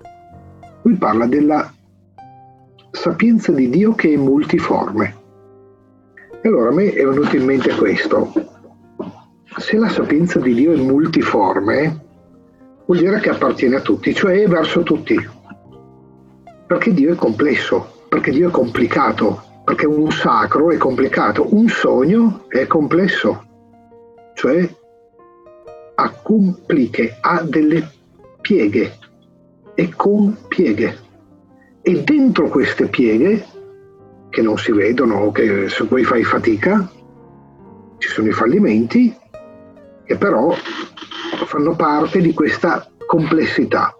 Lui 0.82 0.94
parla 0.96 1.26
della 1.26 1.72
sapienza 2.90 3.52
di 3.52 3.68
Dio 3.70 3.94
che 3.94 4.12
è 4.12 4.16
multiforme. 4.16 5.14
E 6.42 6.48
allora 6.48 6.70
a 6.70 6.74
me 6.74 6.92
è 6.92 7.04
venuto 7.04 7.36
in 7.36 7.44
mente 7.44 7.74
questo. 7.74 8.32
Se 9.58 9.76
la 9.76 9.88
sapienza 9.88 10.38
di 10.38 10.54
Dio 10.54 10.72
è 10.72 10.76
multiforme, 10.76 12.04
vuol 12.84 12.98
dire 12.98 13.20
che 13.20 13.30
appartiene 13.30 13.76
a 13.76 13.80
tutti, 13.80 14.14
cioè 14.14 14.42
è 14.42 14.48
verso 14.48 14.82
tutti. 14.82 15.36
Perché 16.66 16.92
Dio 16.92 17.12
è 17.12 17.16
complesso, 17.16 18.04
perché 18.08 18.30
Dio 18.30 18.49
è 18.49 18.50
complicato, 18.50 19.42
perché 19.64 19.87
un 19.87 20.11
sacro 20.11 20.70
è 20.70 20.76
complicato, 20.76 21.54
un 21.54 21.68
sogno 21.68 22.44
è 22.49 22.66
complesso, 22.66 23.44
cioè 24.35 24.68
ha 25.94 26.11
compliche, 26.23 27.16
ha 27.20 27.42
delle 27.42 27.88
pieghe 28.40 28.99
e 29.75 29.92
con 29.94 30.37
pieghe. 30.49 31.04
E 31.82 32.02
dentro 32.02 32.49
queste 32.49 32.87
pieghe 32.88 33.44
che 34.28 34.42
non 34.42 34.58
si 34.58 34.73
vedono 34.73 35.20
o 35.20 35.32
che, 35.32 35.68
su 35.68 35.87
cui 35.87 36.04
fai 36.04 36.25
fatica, 36.25 36.90
ci 37.99 38.08
sono 38.08 38.28
i 38.28 38.32
fallimenti 38.32 39.16
che 40.04 40.16
però 40.16 40.54
fanno 41.46 41.75
parte 41.75 42.20
di 42.20 42.35
questa 42.35 42.88
complessità. 43.06 43.96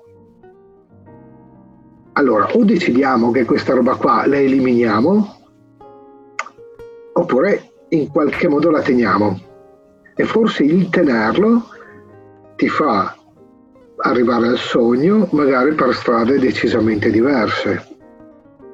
Allora, 2.18 2.49
o 2.54 2.64
decidiamo 2.64 3.30
che 3.30 3.44
questa 3.44 3.75
roba 3.75 3.94
qua 3.96 4.26
la 4.26 4.38
eliminiamo, 4.38 5.37
oppure 7.12 7.73
in 7.90 8.08
qualche 8.08 8.49
modo 8.49 8.70
la 8.70 8.80
teniamo. 8.80 9.38
E 10.14 10.25
forse 10.25 10.64
il 10.64 10.88
tenerlo 10.88 11.68
ti 12.56 12.68
fa 12.68 13.14
arrivare 13.99 14.49
al 14.49 14.56
sogno, 14.56 15.28
magari 15.32 15.75
per 15.75 15.94
strade 15.94 16.38
decisamente 16.38 17.11
diverse. 17.11 17.87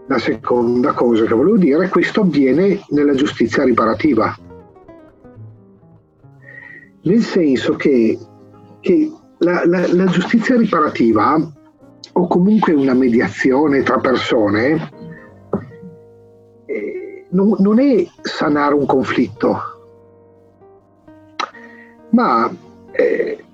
La 0.06 0.18
seconda 0.18 0.92
cosa 0.92 1.24
che 1.24 1.34
volevo 1.34 1.56
dire 1.56 1.78
è 1.78 1.84
che 1.86 1.90
questo 1.90 2.20
avviene 2.20 2.80
nella 2.90 3.14
giustizia 3.14 3.64
riparativa, 3.64 4.36
nel 7.02 7.22
senso 7.22 7.74
che, 7.74 8.16
che 8.80 9.12
la, 9.38 9.62
la, 9.64 9.92
la, 9.92 10.04
giustizia 10.06 10.56
riparativa 10.56 11.60
o 12.12 12.26
comunque 12.26 12.72
una 12.72 12.94
mediazione 12.94 13.82
tra 13.82 13.98
persone 13.98 14.90
eh, 16.66 17.26
non, 17.30 17.54
non 17.58 17.80
è 17.80 18.06
sanare 18.20 18.74
un 18.74 18.86
conflitto, 18.86 19.58
ma 22.10 22.50
eh, 22.90 23.44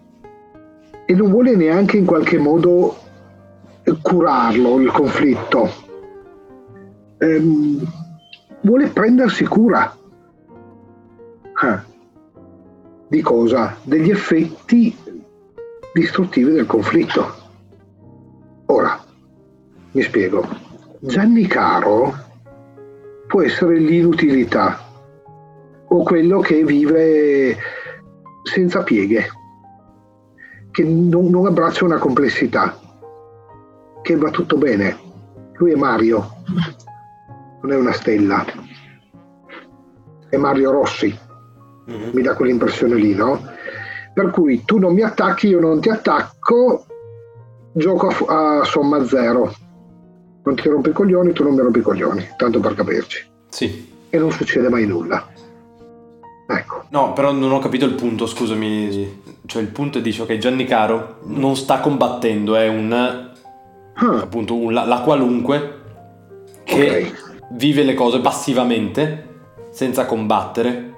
e 1.04 1.14
non 1.14 1.30
vuole 1.30 1.56
neanche 1.56 1.96
in 1.96 2.04
qualche 2.04 2.38
modo 2.38 2.96
curarlo 4.02 4.78
il 4.80 4.90
conflitto 4.90 5.86
ehm, 7.18 7.84
vuole 8.62 8.88
prendersi 8.88 9.44
cura. 9.44 9.94
Ah. 11.60 11.84
Di 13.08 13.20
cosa? 13.22 13.76
Degli 13.82 14.10
effetti 14.10 14.96
distruttivi 15.92 16.52
del 16.52 16.66
conflitto. 16.66 17.37
Ora, 18.70 19.02
mi 19.92 20.02
spiego. 20.02 20.46
Gianni 21.00 21.46
Caro 21.46 22.12
può 23.26 23.42
essere 23.42 23.78
l'inutilità 23.78 24.78
o 25.86 26.02
quello 26.02 26.40
che 26.40 26.64
vive 26.64 27.56
senza 28.42 28.82
pieghe, 28.82 29.26
che 30.70 30.84
non, 30.84 31.30
non 31.30 31.46
abbraccia 31.46 31.86
una 31.86 31.96
complessità, 31.96 32.78
che 34.02 34.16
va 34.16 34.30
tutto 34.30 34.58
bene. 34.58 34.96
Lui 35.54 35.72
è 35.72 35.76
Mario, 35.76 36.42
non 37.62 37.72
è 37.72 37.76
una 37.76 37.92
stella, 37.92 38.44
è 40.28 40.36
Mario 40.36 40.72
Rossi, 40.72 41.18
mm-hmm. 41.90 42.10
mi 42.12 42.20
dà 42.20 42.34
quell'impressione 42.34 42.96
lì, 42.96 43.14
no? 43.14 43.40
Per 44.12 44.30
cui 44.30 44.62
tu 44.66 44.78
non 44.78 44.92
mi 44.92 45.02
attacchi, 45.02 45.48
io 45.48 45.60
non 45.60 45.80
ti 45.80 45.88
attacco, 45.88 46.84
gioco 47.78 48.08
a, 48.26 48.60
a 48.60 48.64
somma 48.64 49.04
zero. 49.06 49.52
Non 50.44 50.54
ti 50.56 50.68
rompi 50.68 50.90
i 50.90 50.92
coglioni, 50.92 51.32
tu 51.32 51.42
non 51.42 51.54
mi 51.54 51.60
rompi 51.60 51.78
i 51.78 51.82
coglioni, 51.82 52.26
tanto 52.36 52.60
per 52.60 52.74
capirci. 52.74 53.26
Sì. 53.48 53.92
E 54.10 54.18
non 54.18 54.30
succede 54.30 54.68
mai 54.68 54.86
nulla. 54.86 55.26
Ecco. 56.48 56.84
No, 56.90 57.12
però 57.12 57.32
non 57.32 57.52
ho 57.52 57.58
capito 57.58 57.84
il 57.84 57.94
punto, 57.94 58.26
scusami. 58.26 59.40
Cioè 59.44 59.62
il 59.62 59.68
punto 59.68 59.98
è 59.98 60.00
dice, 60.00 60.22
ok, 60.22 60.36
Gianni 60.38 60.64
Caro 60.64 61.18
non 61.24 61.56
sta 61.56 61.80
combattendo, 61.80 62.56
è 62.56 62.68
un... 62.68 62.92
Ah. 64.00 64.20
appunto 64.22 64.54
un, 64.54 64.72
la, 64.72 64.84
la, 64.84 65.00
qualunque 65.00 65.80
che 66.62 66.82
okay 66.82 67.12
vive 67.50 67.82
le 67.82 67.94
cose 67.94 68.20
passivamente, 68.20 69.40
senza 69.70 70.06
combattere. 70.06 70.94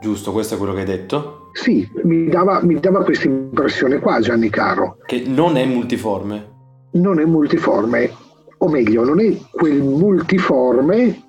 Giusto, 0.00 0.32
questo 0.32 0.54
è 0.54 0.58
quello 0.58 0.72
che 0.72 0.80
hai 0.80 0.86
detto? 0.86 1.47
Sì, 1.60 1.86
mi 2.04 2.28
dava, 2.28 2.62
mi 2.62 2.78
dava 2.78 3.02
questa 3.02 3.26
impressione 3.26 3.98
qua 3.98 4.20
Gianni 4.20 4.48
Caro. 4.48 4.98
Che 5.04 5.24
non 5.26 5.56
è 5.56 5.66
multiforme. 5.66 6.56
Non 6.92 7.18
è 7.18 7.24
multiforme, 7.24 8.10
o 8.58 8.68
meglio, 8.68 9.04
non 9.04 9.20
è 9.20 9.36
quel 9.50 9.82
multiforme 9.82 11.20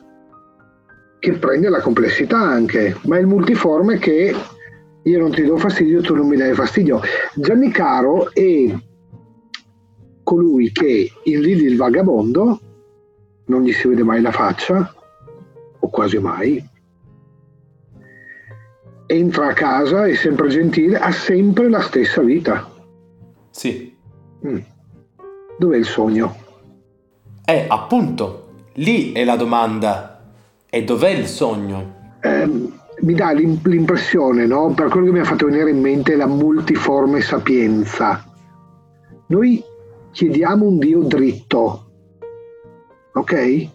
che 1.18 1.32
prende 1.34 1.70
la 1.70 1.82
complessità 1.82 2.38
anche, 2.38 2.96
ma 3.06 3.18
è 3.18 3.22
il 3.22 3.26
multiforme 3.26 3.98
che 3.98 4.36
io 5.02 5.20
non 5.20 5.32
ti 5.32 5.44
do 5.44 5.58
fastidio, 5.58 6.02
tu 6.02 6.14
non 6.14 6.28
mi 6.28 6.38
dai 6.38 6.54
fastidio. 6.54 7.02
Gianni 7.34 7.72
Caro 7.72 8.32
è 8.32 8.72
colui 10.24 10.72
che 10.72 11.12
in 11.24 11.42
Lili 11.42 11.66
il 11.66 11.76
vagabondo 11.76 12.60
non 13.46 13.64
gli 13.64 13.74
si 13.74 13.88
vede 13.88 14.04
mai 14.04 14.22
la 14.22 14.32
faccia, 14.32 14.94
o 15.80 15.90
quasi 15.90 16.20
mai, 16.20 16.64
entra 19.12 19.48
a 19.48 19.54
casa, 19.54 20.06
è 20.06 20.14
sempre 20.14 20.50
gentile, 20.50 21.00
ha 21.00 21.12
sempre 21.12 21.68
la 21.68 21.82
stessa 21.82 22.22
vita. 22.22 22.70
Sì. 23.50 23.98
Mm. 24.46 24.58
Dov'è 25.58 25.78
il 25.78 25.86
sogno? 25.86 26.36
Eh, 27.44 27.66
appunto, 27.68 28.68
lì 28.74 29.12
è 29.12 29.24
la 29.24 29.36
domanda. 29.36 30.22
E 30.70 30.84
dov'è 30.84 31.10
il 31.10 31.26
sogno? 31.26 32.18
Eh, 32.22 32.46
mi 32.46 33.14
dà 33.16 33.32
l'impressione, 33.32 34.46
no? 34.46 34.74
per 34.76 34.90
quello 34.90 35.08
che 35.08 35.12
mi 35.14 35.20
ha 35.20 35.26
fatto 35.26 35.48
venire 35.48 35.72
in 35.72 35.82
mente 35.82 36.16
la 36.16 36.28
multiforme 36.28 37.22
sapienza. 37.22 38.24
Noi 39.28 39.64
chiediamo 40.12 40.68
un 40.68 40.78
Dio 40.78 41.02
dritto, 41.02 41.92
ok? 43.14 43.68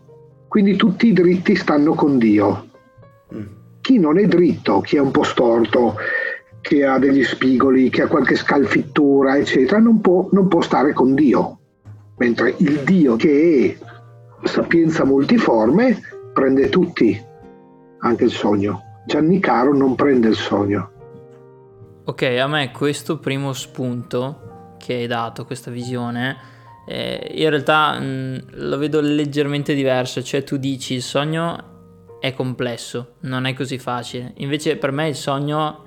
Quindi 0.46 0.76
tutti 0.76 1.08
i 1.08 1.12
dritti 1.12 1.56
stanno 1.56 1.94
con 1.94 2.18
Dio. 2.18 2.63
Chi 3.84 3.98
non 3.98 4.18
è 4.18 4.24
dritto, 4.26 4.80
chi 4.80 4.96
è 4.96 4.98
un 4.98 5.10
po' 5.10 5.24
storto, 5.24 5.96
che 6.62 6.86
ha 6.86 6.98
degli 6.98 7.22
spigoli, 7.22 7.90
che 7.90 8.00
ha 8.00 8.06
qualche 8.06 8.34
scalfittura, 8.34 9.36
eccetera, 9.36 9.78
non 9.78 10.00
può, 10.00 10.26
non 10.32 10.48
può 10.48 10.62
stare 10.62 10.94
con 10.94 11.14
Dio. 11.14 11.58
Mentre 12.16 12.54
il 12.60 12.80
Dio 12.80 13.16
che 13.16 13.76
è 14.40 14.46
sapienza 14.48 15.04
multiforme 15.04 16.00
prende 16.32 16.70
tutti, 16.70 17.22
anche 17.98 18.24
il 18.24 18.30
sogno. 18.30 19.02
Gianni 19.04 19.38
Caro 19.38 19.76
non 19.76 19.94
prende 19.96 20.28
il 20.28 20.36
sogno. 20.36 20.90
Ok, 22.06 22.22
a 22.22 22.46
me 22.46 22.70
questo 22.70 23.18
primo 23.18 23.52
spunto 23.52 24.76
che 24.78 24.94
hai 24.94 25.06
dato, 25.06 25.44
questa 25.44 25.70
visione, 25.70 26.38
eh, 26.88 27.32
in 27.34 27.50
realtà 27.50 28.00
mh, 28.00 28.04
mm, 28.06 28.38
lo 28.52 28.78
vedo 28.78 29.02
leggermente 29.02 29.74
diverso, 29.74 30.22
cioè 30.22 30.42
tu 30.42 30.56
dici 30.56 30.94
il 30.94 31.02
sogno 31.02 31.72
è 32.24 32.32
complesso, 32.32 33.16
non 33.20 33.44
è 33.44 33.52
così 33.52 33.76
facile, 33.76 34.32
invece 34.36 34.78
per 34.78 34.92
me 34.92 35.08
il 35.08 35.14
sogno 35.14 35.84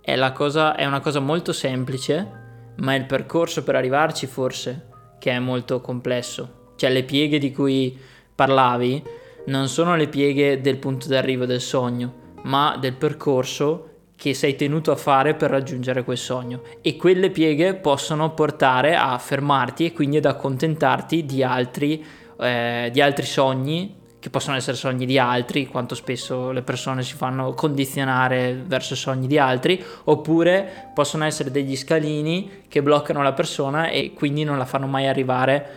è, 0.00 0.16
cosa, 0.32 0.76
è 0.76 0.86
una 0.86 1.00
cosa 1.00 1.18
molto 1.18 1.52
semplice, 1.52 2.74
ma 2.76 2.94
è 2.94 2.96
il 2.96 3.06
percorso 3.06 3.64
per 3.64 3.74
arrivarci 3.74 4.28
forse 4.28 4.86
che 5.18 5.32
è 5.32 5.40
molto 5.40 5.80
complesso, 5.80 6.74
cioè 6.76 6.92
le 6.92 7.02
pieghe 7.02 7.38
di 7.38 7.50
cui 7.50 7.98
parlavi 8.32 9.02
non 9.46 9.66
sono 9.66 9.96
le 9.96 10.06
pieghe 10.06 10.60
del 10.60 10.76
punto 10.76 11.08
d'arrivo 11.08 11.44
del 11.44 11.60
sogno, 11.60 12.36
ma 12.42 12.76
del 12.78 12.94
percorso 12.94 13.88
che 14.14 14.32
sei 14.32 14.54
tenuto 14.54 14.92
a 14.92 14.96
fare 14.96 15.34
per 15.34 15.50
raggiungere 15.50 16.04
quel 16.04 16.18
sogno. 16.18 16.62
E 16.82 16.94
quelle 16.94 17.30
pieghe 17.30 17.74
possono 17.74 18.32
portare 18.32 18.94
a 18.94 19.18
fermarti 19.18 19.86
e 19.86 19.92
quindi 19.92 20.18
ad 20.18 20.26
accontentarti 20.26 21.24
di 21.24 21.42
altri, 21.42 22.04
eh, 22.38 22.90
di 22.92 23.00
altri 23.00 23.26
sogni 23.26 23.98
che 24.20 24.28
possono 24.28 24.56
essere 24.56 24.76
sogni 24.76 25.06
di 25.06 25.18
altri, 25.18 25.66
quanto 25.66 25.94
spesso 25.94 26.52
le 26.52 26.60
persone 26.60 27.02
si 27.02 27.14
fanno 27.14 27.54
condizionare 27.54 28.62
verso 28.66 28.94
sogni 28.94 29.26
di 29.26 29.38
altri, 29.38 29.82
oppure 30.04 30.90
possono 30.92 31.24
essere 31.24 31.50
degli 31.50 31.74
scalini 31.74 32.64
che 32.68 32.82
bloccano 32.82 33.22
la 33.22 33.32
persona 33.32 33.88
e 33.88 34.12
quindi 34.12 34.44
non 34.44 34.58
la 34.58 34.66
fanno 34.66 34.86
mai 34.86 35.08
arrivare 35.08 35.68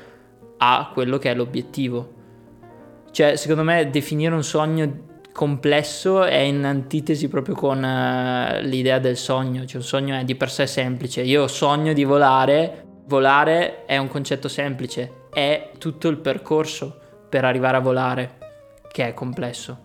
a 0.57 0.91
quello 0.93 1.17
che 1.17 1.31
è 1.31 1.35
l'obiettivo. 1.35 2.21
Cioè, 3.11 3.37
secondo 3.37 3.63
me 3.63 3.89
definire 3.89 4.35
un 4.35 4.43
sogno 4.43 5.11
complesso 5.31 6.23
è 6.23 6.35
in 6.35 6.65
antitesi 6.65 7.29
proprio 7.29 7.55
con 7.55 7.77
uh, 7.77 8.61
l'idea 8.61 8.99
del 8.99 9.15
sogno, 9.15 9.65
cioè 9.65 9.77
un 9.77 9.87
sogno 9.87 10.15
è 10.17 10.25
di 10.25 10.35
per 10.35 10.51
sé 10.51 10.67
semplice, 10.67 11.21
io 11.21 11.47
sogno 11.47 11.93
di 11.93 12.03
volare, 12.03 12.85
volare 13.05 13.85
è 13.85 13.97
un 13.97 14.09
concetto 14.09 14.49
semplice, 14.49 15.27
è 15.31 15.71
tutto 15.77 16.09
il 16.09 16.17
percorso 16.17 16.97
per 17.33 17.45
arrivare 17.45 17.77
a 17.77 17.79
volare 17.79 18.37
che 18.91 19.07
è 19.07 19.15
complesso. 19.15 19.75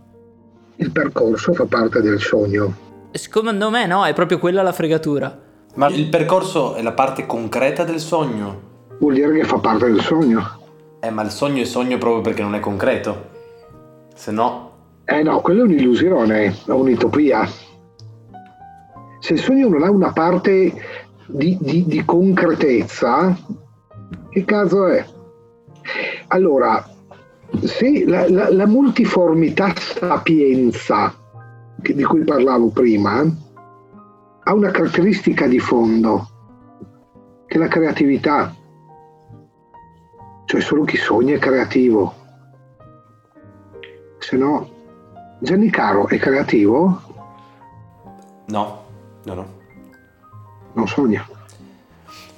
Il 0.76 0.90
percorso 0.90 1.55
fa 1.55 1.64
parte 1.64 2.03
del 2.03 2.20
sogno. 2.20 2.75
Secondo 3.11 3.70
me 3.70 3.87
no, 3.87 4.05
è 4.05 4.12
proprio 4.12 4.38
quella 4.38 4.61
la 4.61 4.72
fregatura. 4.72 5.35
Ma 5.77 5.87
il 5.87 6.11
percorso 6.11 6.75
è 6.75 6.83
la 6.83 6.92
parte 6.92 7.25
concreta 7.25 7.85
del 7.85 8.01
sogno? 8.01 8.61
Vuol 8.99 9.14
dire 9.14 9.33
che 9.33 9.44
fa 9.44 9.57
parte 9.61 9.90
del 9.90 10.03
sogno. 10.03 10.61
Eh, 11.01 11.09
ma 11.09 11.22
il 11.22 11.31
sogno 11.31 11.62
è 11.62 11.64
sogno 11.64 11.96
proprio 11.96 12.20
perché 12.20 12.42
non 12.42 12.55
è 12.55 12.61
concreto. 12.61 13.29
Se 14.14 14.31
no, 14.31 14.72
eh 15.07 15.22
no, 15.22 15.40
quello 15.40 15.62
è 15.62 15.64
un'illusione, 15.64 16.55
è 16.66 16.70
un'utopia. 16.70 17.49
Se 19.20 19.33
il 19.33 19.40
sogno 19.40 19.70
non 19.70 19.85
ha 19.85 19.90
una 19.90 20.12
parte 20.12 20.75
di, 21.25 21.57
di, 21.59 21.87
di 21.87 22.05
concretezza, 22.05 23.35
che 24.29 24.44
caso 24.44 24.87
è? 24.88 25.03
Allora, 26.27 26.96
se 27.62 28.04
la, 28.06 28.28
la, 28.28 28.52
la 28.52 28.66
multiformità 28.66 29.74
sapienza 29.76 31.14
di 31.76 32.02
cui 32.02 32.24
parlavo 32.24 32.68
prima 32.68 33.24
ha 34.44 34.54
una 34.54 34.70
caratteristica 34.70 35.46
di 35.46 35.58
fondo, 35.58 36.28
che 37.46 37.56
è 37.56 37.58
la 37.58 37.68
creatività. 37.68 38.54
Cioè 40.44 40.61
solo 40.61 40.84
chi 40.84 40.96
sogna 40.96 41.34
è 41.34 41.38
creativo. 41.38 42.14
Se 44.18 44.37
no 44.37 44.76
Gianni 45.40 45.70
Caro 45.70 46.08
è 46.08 46.18
creativo? 46.18 47.00
No, 48.46 48.84
no, 49.24 49.34
no. 49.34 49.46
Non 50.72 50.88
sogna. 50.88 51.38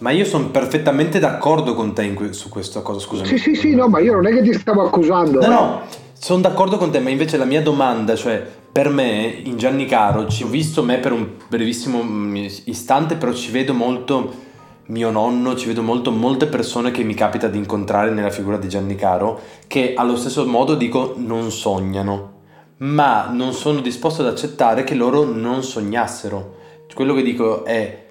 Ma 0.00 0.10
io 0.10 0.24
sono 0.24 0.50
perfettamente 0.50 1.18
d'accordo 1.18 1.74
con 1.74 1.94
te 1.94 2.12
que- 2.14 2.32
su 2.32 2.48
questa 2.48 2.80
cosa, 2.80 3.00
scusami. 3.00 3.28
Sì, 3.28 3.38
sì, 3.38 3.54
sì, 3.54 3.74
no, 3.74 3.88
ma 3.88 4.00
io 4.00 4.14
non 4.14 4.26
è 4.26 4.32
che 4.32 4.42
ti 4.42 4.52
stavo 4.52 4.86
accusando. 4.86 5.40
No, 5.40 5.44
eh. 5.44 5.48
no, 5.48 5.82
sono 6.12 6.40
d'accordo 6.40 6.76
con 6.76 6.90
te, 6.90 7.00
ma 7.00 7.10
invece 7.10 7.36
la 7.36 7.44
mia 7.44 7.62
domanda, 7.62 8.16
cioè, 8.16 8.44
per 8.72 8.88
me, 8.88 9.40
in 9.44 9.56
Gianni 9.56 9.86
Caro, 9.86 10.26
ci 10.26 10.44
ho 10.44 10.48
visto 10.48 10.82
me 10.82 10.98
per 10.98 11.12
un 11.12 11.28
brevissimo 11.48 12.02
mm, 12.02 12.36
istante, 12.64 13.16
però 13.16 13.32
ci 13.32 13.50
vedo 13.50 13.74
molto 13.74 14.48
mio 14.86 15.10
nonno, 15.10 15.54
ci 15.54 15.66
vedo 15.66 15.82
molto 15.82 16.10
molte 16.10 16.46
persone 16.46 16.90
che 16.90 17.04
mi 17.04 17.14
capita 17.14 17.46
di 17.48 17.58
incontrare 17.58 18.10
nella 18.10 18.30
figura 18.30 18.56
di 18.56 18.68
Gianni 18.68 18.96
Caro, 18.96 19.40
che 19.66 19.94
allo 19.96 20.16
stesso 20.16 20.44
modo 20.46 20.74
dico 20.74 21.14
non 21.16 21.50
sognano 21.50 22.38
ma 22.80 23.28
non 23.30 23.52
sono 23.52 23.80
disposto 23.80 24.22
ad 24.22 24.28
accettare 24.28 24.84
che 24.84 24.94
loro 24.94 25.24
non 25.24 25.62
sognassero. 25.62 26.56
Quello 26.94 27.14
che 27.14 27.22
dico 27.22 27.64
è, 27.64 28.06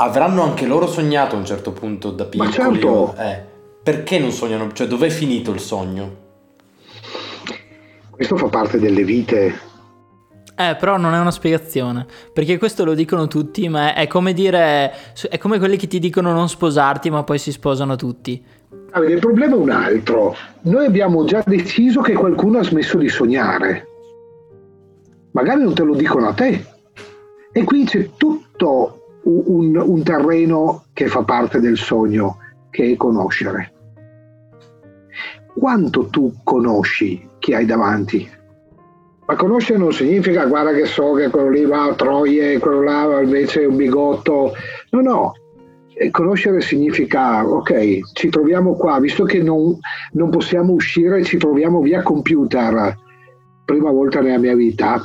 avranno 0.00 0.42
anche 0.42 0.66
loro 0.66 0.86
sognato 0.86 1.36
a 1.36 1.38
un 1.38 1.44
certo 1.44 1.72
punto 1.72 2.10
da 2.10 2.24
piccoli. 2.24 2.48
Ma 2.48 2.54
certo. 2.54 3.14
Eh, 3.16 3.42
perché 3.82 4.18
non 4.18 4.30
sognano? 4.32 4.72
Cioè, 4.72 4.86
dov'è 4.86 5.08
finito 5.08 5.52
il 5.52 5.60
sogno? 5.60 6.26
Questo 8.10 8.36
fa 8.36 8.48
parte 8.48 8.78
delle 8.78 9.04
vite. 9.04 9.66
Eh, 10.56 10.76
però 10.78 10.96
non 10.96 11.14
è 11.14 11.20
una 11.20 11.30
spiegazione, 11.30 12.04
perché 12.32 12.58
questo 12.58 12.84
lo 12.84 12.94
dicono 12.94 13.28
tutti, 13.28 13.68
ma 13.68 13.94
è 13.94 14.08
come 14.08 14.32
dire, 14.32 14.92
è 15.30 15.38
come 15.38 15.58
quelli 15.58 15.76
che 15.76 15.86
ti 15.86 16.00
dicono 16.00 16.32
non 16.32 16.48
sposarti, 16.48 17.10
ma 17.10 17.22
poi 17.22 17.38
si 17.38 17.52
sposano 17.52 17.94
tutti. 17.94 18.44
Ah, 18.90 19.04
il 19.04 19.20
problema 19.20 19.54
è 19.54 19.58
un 19.58 19.70
altro. 19.70 20.34
Noi 20.62 20.86
abbiamo 20.86 21.24
già 21.24 21.44
deciso 21.46 22.00
che 22.00 22.14
qualcuno 22.14 22.58
ha 22.58 22.64
smesso 22.64 22.98
di 22.98 23.08
sognare 23.08 23.86
magari 25.38 25.62
non 25.62 25.74
te 25.74 25.82
lo 25.84 25.94
dicono 25.94 26.28
a 26.28 26.32
te. 26.32 26.64
E 27.52 27.64
qui 27.64 27.84
c'è 27.84 28.10
tutto 28.16 28.97
un, 29.28 29.76
un 29.76 30.02
terreno 30.02 30.84
che 30.92 31.06
fa 31.06 31.22
parte 31.22 31.60
del 31.60 31.76
sogno, 31.76 32.38
che 32.70 32.92
è 32.92 32.96
conoscere. 32.96 33.72
Quanto 35.54 36.06
tu 36.06 36.34
conosci 36.42 37.28
chi 37.38 37.54
hai 37.54 37.66
davanti? 37.66 38.28
Ma 39.26 39.36
conoscere 39.36 39.78
non 39.78 39.92
significa 39.92 40.46
guarda 40.46 40.72
che 40.72 40.86
so 40.86 41.12
che 41.12 41.28
quello 41.28 41.50
lì 41.50 41.64
va 41.64 41.84
a 41.84 41.94
Troie 41.94 42.58
quello 42.58 42.82
là 42.82 43.20
invece 43.20 43.62
è 43.62 43.66
un 43.66 43.76
bigotto. 43.76 44.52
No, 44.90 45.00
no. 45.00 45.32
Conoscere 46.12 46.60
significa, 46.60 47.44
ok, 47.44 48.12
ci 48.12 48.28
troviamo 48.28 48.74
qua, 48.76 49.00
visto 49.00 49.24
che 49.24 49.42
non, 49.42 49.76
non 50.12 50.30
possiamo 50.30 50.72
uscire, 50.72 51.24
ci 51.24 51.38
troviamo 51.38 51.80
via 51.80 52.02
computer. 52.02 52.96
Prima 53.64 53.90
volta 53.90 54.20
nella 54.20 54.38
mia 54.38 54.54
vita, 54.54 55.02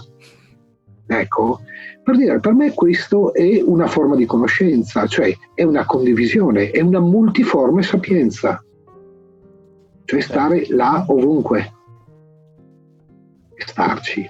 Ecco, 1.08 1.60
per 2.04 2.18
dire, 2.18 2.40
per 2.40 2.54
me 2.54 2.74
questo 2.74 3.34
è 3.34 3.62
una 3.64 3.88
forma 3.88 4.16
di 4.16 4.26
conoscenza, 4.26 5.08
cioè 5.08 5.34
è 5.54 5.64
una 5.64 5.86
condivisione, 5.86 6.70
è 6.70 6.82
una 6.82 7.00
multiforme 7.00 7.82
sapienza, 7.82 8.62
cioè 10.04 10.20
stare 10.20 10.66
là 10.70 11.06
ovunque, 11.08 11.74
starci. 13.56 14.26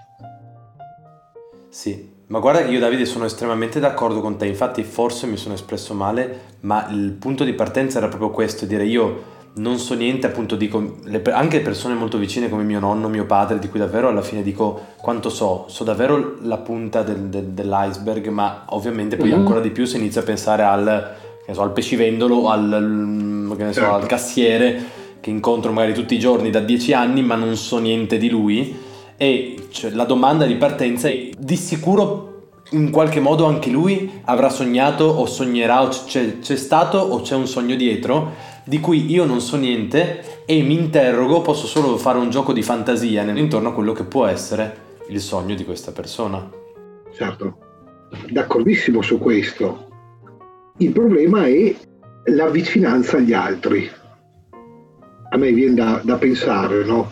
Sì, 1.69 2.11
ma 2.27 2.39
guarda 2.39 2.63
che 2.63 2.71
io 2.71 2.79
Davide 2.79 3.05
sono 3.05 3.25
estremamente 3.25 3.79
d'accordo 3.79 4.21
con 4.21 4.37
te, 4.37 4.45
infatti 4.45 4.83
forse 4.83 5.25
mi 5.25 5.37
sono 5.37 5.55
espresso 5.55 5.95
male, 5.95 6.57
ma 6.61 6.87
il 6.89 7.13
punto 7.13 7.43
di 7.43 7.53
partenza 7.53 7.97
era 7.97 8.07
proprio 8.07 8.29
questo, 8.29 8.65
dire 8.65 8.85
io 8.85 9.31
non 9.55 9.77
so 9.77 9.93
niente, 9.93 10.25
appunto 10.25 10.55
dico, 10.55 10.95
le, 11.03 11.21
anche 11.31 11.59
persone 11.59 11.93
molto 11.93 12.17
vicine 12.17 12.49
come 12.49 12.63
mio 12.63 12.79
nonno, 12.79 13.07
mio 13.07 13.25
padre, 13.25 13.59
di 13.59 13.69
cui 13.69 13.79
davvero 13.79 14.07
alla 14.07 14.21
fine 14.21 14.41
dico 14.41 14.87
quanto 14.97 15.29
so, 15.29 15.65
so 15.67 15.83
davvero 15.83 16.37
la 16.41 16.57
punta 16.57 17.03
del, 17.03 17.27
del, 17.27 17.45
dell'iceberg, 17.49 18.27
ma 18.29 18.65
ovviamente 18.69 19.15
poi 19.15 19.29
mm-hmm. 19.29 19.37
ancora 19.37 19.59
di 19.59 19.69
più 19.69 19.85
si 19.85 19.97
inizia 19.97 20.21
a 20.21 20.23
pensare 20.23 20.63
al, 20.63 21.15
so, 21.51 21.61
al 21.61 21.71
pescivendolo, 21.71 22.49
al, 22.49 23.47
so, 23.57 23.73
certo. 23.73 23.93
al 23.93 24.05
cassiere 24.07 25.01
che 25.19 25.29
incontro 25.29 25.71
magari 25.71 25.93
tutti 25.93 26.15
i 26.15 26.19
giorni 26.19 26.49
da 26.49 26.59
dieci 26.59 26.93
anni, 26.93 27.21
ma 27.21 27.35
non 27.35 27.55
so 27.55 27.77
niente 27.77 28.17
di 28.17 28.29
lui. 28.29 28.75
E 29.15 29.67
cioè, 29.69 29.91
la 29.91 30.05
domanda 30.05 30.45
di 30.45 30.55
partenza 30.55 31.07
è 31.07 31.29
di 31.37 31.55
sicuro 31.55 32.31
in 32.71 32.89
qualche 32.89 33.19
modo 33.19 33.45
anche 33.45 33.69
lui 33.69 34.21
avrà 34.25 34.49
sognato 34.49 35.03
o 35.03 35.25
sognerà 35.27 35.83
o 35.83 35.89
c'è, 35.89 36.39
c'è 36.39 36.55
stato 36.55 36.97
o 36.97 37.21
c'è 37.21 37.35
un 37.35 37.45
sogno 37.45 37.75
dietro 37.75 38.51
di 38.65 38.79
cui 38.79 39.09
io 39.11 39.25
non 39.25 39.41
so 39.41 39.57
niente 39.57 40.43
e 40.45 40.61
mi 40.61 40.77
interrogo, 40.77 41.41
posso 41.41 41.67
solo 41.67 41.97
fare 41.97 42.17
un 42.17 42.29
gioco 42.29 42.53
di 42.53 42.61
fantasia 42.61 43.23
intorno 43.23 43.69
a 43.69 43.73
quello 43.73 43.93
che 43.93 44.03
può 44.03 44.25
essere 44.25 44.91
il 45.09 45.19
sogno 45.19 45.55
di 45.55 45.65
questa 45.65 45.91
persona. 45.91 46.49
Certo, 47.13 47.57
d'accordissimo 48.29 49.01
su 49.01 49.17
questo. 49.19 49.87
Il 50.77 50.91
problema 50.91 51.45
è 51.45 51.75
la 52.25 52.49
vicinanza 52.49 53.17
agli 53.17 53.33
altri. 53.33 53.89
A 55.29 55.37
me 55.37 55.51
viene 55.51 55.75
da, 55.75 56.01
da 56.03 56.15
pensare, 56.17 56.85
no? 56.85 57.11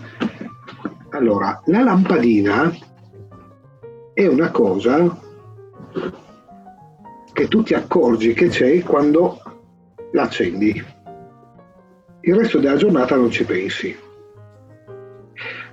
Allora, 1.10 1.62
la 1.66 1.84
lampadina 1.84 2.72
è 4.14 4.26
una 4.28 4.50
cosa 4.52 5.20
che 7.34 7.48
tu 7.48 7.64
ti 7.64 7.74
accorgi 7.74 8.34
che 8.34 8.48
c'è 8.48 8.82
quando 8.82 9.42
l'accendi 10.12 10.91
il 12.22 12.36
resto 12.36 12.60
della 12.60 12.76
giornata 12.76 13.16
non 13.16 13.32
ci 13.32 13.44
pensi. 13.44 13.98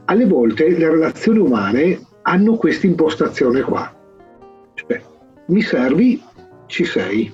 Alle 0.06 0.24
volte 0.24 0.70
le 0.70 0.88
relazioni 0.88 1.38
umane 1.38 2.00
hanno 2.22 2.56
questa 2.56 2.86
impostazione 2.86 3.60
qua. 3.60 3.94
Cioè, 4.74 5.02
mi 5.46 5.60
servi, 5.60 6.22
ci 6.66 6.84
sei. 6.84 7.32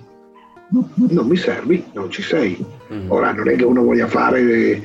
Non 0.71 1.27
mi 1.27 1.37
servi, 1.37 1.85
non 1.93 2.11
ci 2.11 2.23
sei. 2.23 2.65
Mm. 2.93 3.11
Ora 3.11 3.33
non 3.33 3.49
è 3.49 3.55
che 3.55 3.65
uno 3.65 3.83
voglia 3.83 4.09
fare, 4.09 4.83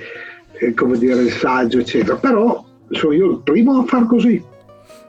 eh, 0.52 0.74
come 0.76 0.98
dire, 1.00 1.22
il 1.22 1.32
saggio, 1.32 1.80
eccetera, 1.80 2.16
però 2.18 2.64
sono 2.92 3.14
io 3.14 3.32
il 3.32 3.42
primo 3.44 3.80
a 3.80 3.84
far 3.86 4.06
così. 4.06 4.44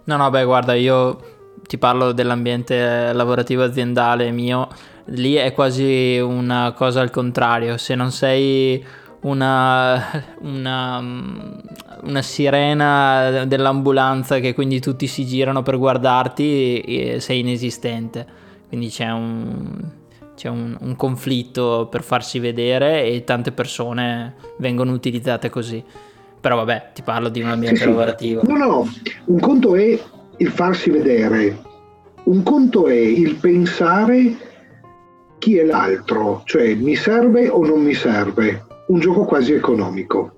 No, 0.05 0.17
no, 0.17 0.31
beh, 0.31 0.45
guarda, 0.45 0.73
io 0.75 1.19
ti 1.67 1.77
parlo 1.77 2.13
dell'ambiente 2.13 3.13
lavorativo 3.13 3.63
aziendale 3.63 4.31
mio, 4.31 4.69
lì 5.07 5.35
è 5.35 5.53
quasi 5.53 6.19
una 6.19 6.73
cosa 6.73 7.01
al 7.01 7.11
contrario, 7.11 7.77
se 7.77 7.95
non 7.95 8.11
sei 8.11 8.85
una, 9.23 10.03
una, 10.41 11.03
una, 12.03 12.23
sirena 12.23 13.45
dell'ambulanza 13.45 14.39
che 14.39 14.55
quindi 14.55 14.81
tutti 14.81 15.07
si 15.07 15.27
girano 15.27 15.63
per 15.63 15.77
guardarti 15.77 16.81
e 16.81 17.21
sei 17.21 17.41
inesistente. 17.41 18.27
Quindi 18.69 18.89
c'è 18.89 19.11
un, 19.11 19.79
c'è 20.37 20.49
un, 20.49 20.77
un 20.81 20.97
conflitto 20.97 21.89
per 21.91 22.03
farsi 22.03 22.39
vedere 22.39 23.05
e 23.05 23.25
tante 23.25 23.53
persone 23.53 24.35
vengono 24.59 24.93
utilizzate 24.93 25.51
così. 25.51 25.83
Però 26.41 26.57
vabbè, 26.57 26.91
ti 26.95 27.03
parlo 27.03 27.29
di 27.29 27.43
un 27.43 27.51
ambiente 27.51 27.81
sì, 27.81 27.87
lavorativo. 27.87 28.43
No, 28.45 28.57
no, 28.57 28.89
un 29.27 29.41
conto 29.41 29.77
è 29.77 30.01
il 30.39 30.49
farsi 30.49 30.89
vedere, 30.89 31.61
un 32.25 32.43
conto 32.43 32.87
è 32.87 32.95
il 32.95 33.35
pensare 33.35 34.49
chi 35.37 35.59
è 35.59 35.65
l'altro, 35.65 36.43
cioè 36.47 36.75
mi 36.75 36.97
serve 36.97 37.49
o 37.49 37.67
non 37.67 37.83
mi 37.83 37.93
serve 37.93 38.69
un 38.91 38.99
gioco 38.99 39.25
quasi 39.25 39.53
economico. 39.53 40.33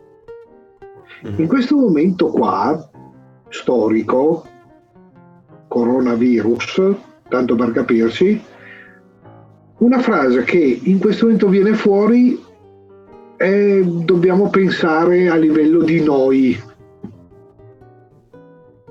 Mm-hmm. 1.26 1.40
In 1.40 1.46
questo 1.48 1.76
momento 1.76 2.28
qua, 2.28 2.90
storico, 3.48 4.46
coronavirus, 5.68 6.82
tanto 7.28 7.54
per 7.54 7.72
capirci, 7.72 8.42
una 9.78 10.00
frase 10.00 10.44
che 10.44 10.80
in 10.82 10.98
questo 10.98 11.24
momento 11.24 11.48
viene 11.48 11.74
fuori 11.74 12.40
è 13.36 13.80
dobbiamo 13.82 14.50
pensare 14.50 15.28
a 15.28 15.36
livello 15.36 15.82
di 15.82 16.02
noi. 16.02 16.62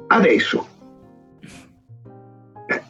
Adesso. 0.07 0.67
Eh. 2.67 2.81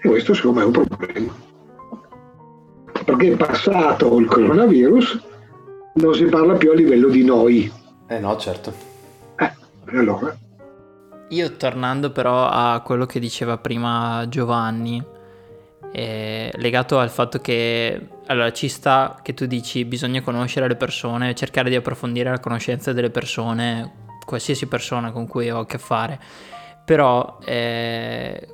E 0.00 0.08
questo 0.08 0.34
secondo 0.34 0.58
me 0.58 0.64
è 0.64 0.66
un 0.66 0.72
problema. 0.72 1.46
Perché 3.04 3.32
è 3.32 3.36
passato 3.36 4.18
il 4.18 4.26
coronavirus 4.26 5.27
non 6.00 6.14
si 6.14 6.24
parla 6.26 6.54
più 6.54 6.70
a 6.70 6.74
livello 6.74 7.08
di 7.08 7.24
noi. 7.24 7.70
Eh 8.06 8.18
no, 8.18 8.36
certo. 8.36 8.72
Eh, 9.36 9.52
allora. 9.96 10.36
Io 11.30 11.56
tornando 11.56 12.10
però 12.10 12.48
a 12.48 12.80
quello 12.80 13.04
che 13.04 13.20
diceva 13.20 13.58
prima 13.58 14.24
Giovanni, 14.28 15.04
eh, 15.92 16.50
legato 16.54 16.98
al 16.98 17.10
fatto 17.10 17.38
che 17.40 18.08
allora 18.26 18.52
ci 18.52 18.68
sta 18.68 19.20
che 19.22 19.34
tu 19.34 19.46
dici 19.46 19.84
bisogna 19.84 20.22
conoscere 20.22 20.68
le 20.68 20.76
persone, 20.76 21.34
cercare 21.34 21.68
di 21.68 21.76
approfondire 21.76 22.30
la 22.30 22.40
conoscenza 22.40 22.92
delle 22.92 23.10
persone, 23.10 24.06
qualsiasi 24.24 24.66
persona 24.66 25.10
con 25.10 25.26
cui 25.26 25.50
ho 25.50 25.60
a 25.60 25.66
che 25.66 25.78
fare, 25.78 26.18
però 26.84 27.38
eh, 27.44 28.48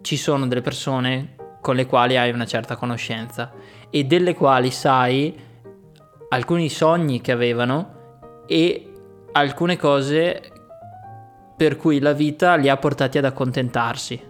ci 0.00 0.16
sono 0.16 0.46
delle 0.46 0.62
persone 0.62 1.36
con 1.60 1.76
le 1.76 1.86
quali 1.86 2.16
hai 2.16 2.30
una 2.30 2.46
certa 2.46 2.74
conoscenza 2.76 3.52
e 3.90 4.04
delle 4.04 4.34
quali 4.34 4.70
sai 4.70 5.48
alcuni 6.32 6.68
sogni 6.68 7.20
che 7.20 7.32
avevano 7.32 7.98
e 8.46 8.92
alcune 9.32 9.76
cose 9.76 10.42
per 11.56 11.76
cui 11.76 11.98
la 11.98 12.12
vita 12.12 12.54
li 12.54 12.68
ha 12.68 12.76
portati 12.76 13.18
ad 13.18 13.24
accontentarsi. 13.24 14.28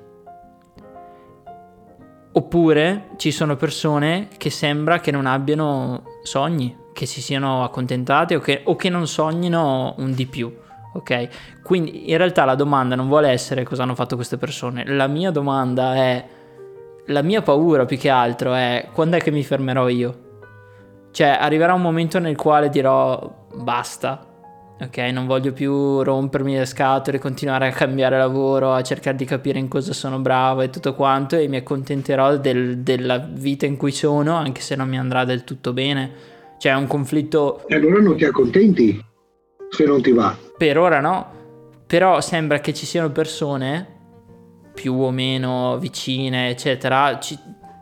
Oppure 2.33 3.09
ci 3.17 3.31
sono 3.31 3.57
persone 3.57 4.29
che 4.37 4.51
sembra 4.51 5.01
che 5.01 5.11
non 5.11 5.27
abbiano 5.27 6.03
sogni, 6.23 6.77
che 6.93 7.07
si 7.07 7.21
siano 7.21 7.65
accontentate 7.65 8.35
o 8.37 8.41
che, 8.41 8.63
o 8.65 8.77
che 8.77 8.89
non 8.89 9.07
sognino 9.07 9.95
un 9.99 10.13
di 10.13 10.27
più. 10.27 10.53
Ok? 10.93 11.29
Quindi 11.63 12.11
in 12.11 12.17
realtà 12.17 12.45
la 12.45 12.55
domanda 12.55 12.97
non 12.97 13.09
vuole 13.09 13.29
essere 13.29 13.63
cosa 13.63 13.83
hanno 13.83 13.95
fatto 13.95 14.17
queste 14.17 14.39
persone. 14.39 14.85
La 14.87 15.07
mia 15.07 15.31
domanda 15.31 15.95
è, 15.95 16.27
la 17.07 17.23
mia 17.23 17.43
paura 17.43 17.85
più 17.85 17.99
che 17.99 18.09
altro 18.09 18.55
è 18.55 18.89
quando 18.93 19.17
è 19.17 19.21
che 19.21 19.31
mi 19.31 19.45
fermerò 19.45 19.89
io? 19.89 20.30
Cioè, 21.13 21.39
arriverà 21.41 21.75
un 21.75 21.83
momento 21.83 22.19
nel 22.19 22.37
quale 22.37 22.69
dirò 22.69 23.47
basta. 23.55 24.27
Ok, 24.81 24.97
non 24.97 25.27
voglio 25.27 25.53
più 25.53 26.03
rompermi 26.03 26.57
le 26.57 26.65
scatole, 26.65 27.19
continuare 27.19 27.69
a 27.69 27.73
cambiare 27.73 28.17
lavoro, 28.17 28.73
a 28.73 28.83
cercare 28.83 29.15
di 29.15 29.27
capire 29.27 29.59
in 29.59 29.69
cosa 29.69 29.93
sono 29.93 30.21
bravo 30.21 30.63
e 30.63 30.71
tutto 30.71 30.95
quanto 30.95 31.37
e 31.37 31.49
mi 31.49 31.57
accontenterò 31.57 32.39
del, 32.39 32.79
della 32.79 33.19
vita 33.19 33.67
in 33.67 33.77
cui 33.77 33.93
sono, 33.93 34.37
anche 34.37 34.63
se 34.63 34.77
non 34.77 34.89
mi 34.89 34.99
andrà 34.99 35.25
del 35.25 35.45
tutto 35.45 35.75
bene. 35.75 36.11
Cioè, 36.57 36.73
è 36.73 36.77
un 36.77 36.87
conflitto... 36.87 37.67
E 37.67 37.75
allora 37.75 38.01
non 38.01 38.17
ti 38.17 38.25
accontenti 38.25 39.05
se 39.69 39.85
non 39.85 40.01
ti 40.01 40.13
va. 40.13 40.35
Per 40.57 40.79
ora 40.79 41.01
no, 41.01 41.27
però 41.87 42.21
sembra 42.21 42.61
che 42.61 42.73
ci 42.73 42.87
siano 42.87 43.11
persone 43.11 43.99
più 44.73 44.95
o 44.95 45.11
meno 45.11 45.77
vicine, 45.79 46.49
eccetera, 46.49 47.19
ci, 47.19 47.39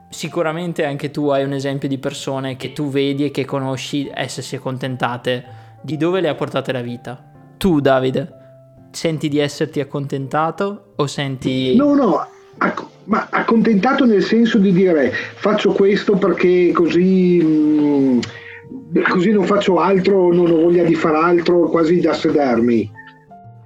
sicuramente 0.09 0.85
anche 0.85 1.11
tu 1.11 1.29
hai 1.29 1.45
un 1.45 1.53
esempio 1.53 1.89
di 1.89 1.99
persone 1.99 2.57
che 2.57 2.73
tu 2.73 2.89
vedi 2.89 3.27
e 3.27 3.31
che 3.31 3.45
conosci 3.45 4.11
essersi 4.13 4.57
accontentate 4.57 5.45
di 5.83 5.97
dove 5.97 6.21
le 6.21 6.29
ha 6.29 6.35
portate 6.35 6.73
la 6.73 6.81
vita. 6.81 7.23
Tu, 7.57 7.81
Davide, 7.81 8.33
senti 8.91 9.29
di 9.29 9.39
esserti 9.39 9.81
accontentato 9.81 10.93
o 10.97 11.07
senti... 11.07 11.77
No, 11.77 11.95
no, 11.95 12.27
acc- 12.59 12.87
ma 13.05 13.29
accontentato 13.31 14.05
nel 14.05 14.23
senso 14.23 14.59
di 14.59 14.73
dire 14.73 15.11
faccio 15.11 15.73
questo 15.73 16.17
perché 16.17 16.73
così... 16.73 17.41
Mh, 17.43 17.49
mm, 17.49 18.21
così 19.09 19.31
non 19.31 19.45
faccio 19.45 19.79
altro, 19.79 20.33
non 20.33 20.51
ho 20.51 20.57
voglia 20.57 20.85
di 20.85 20.95
fare 20.95 21.17
altro, 21.17 21.69
quasi 21.69 22.01
da 22.01 22.13
sedermi. 22.13 22.91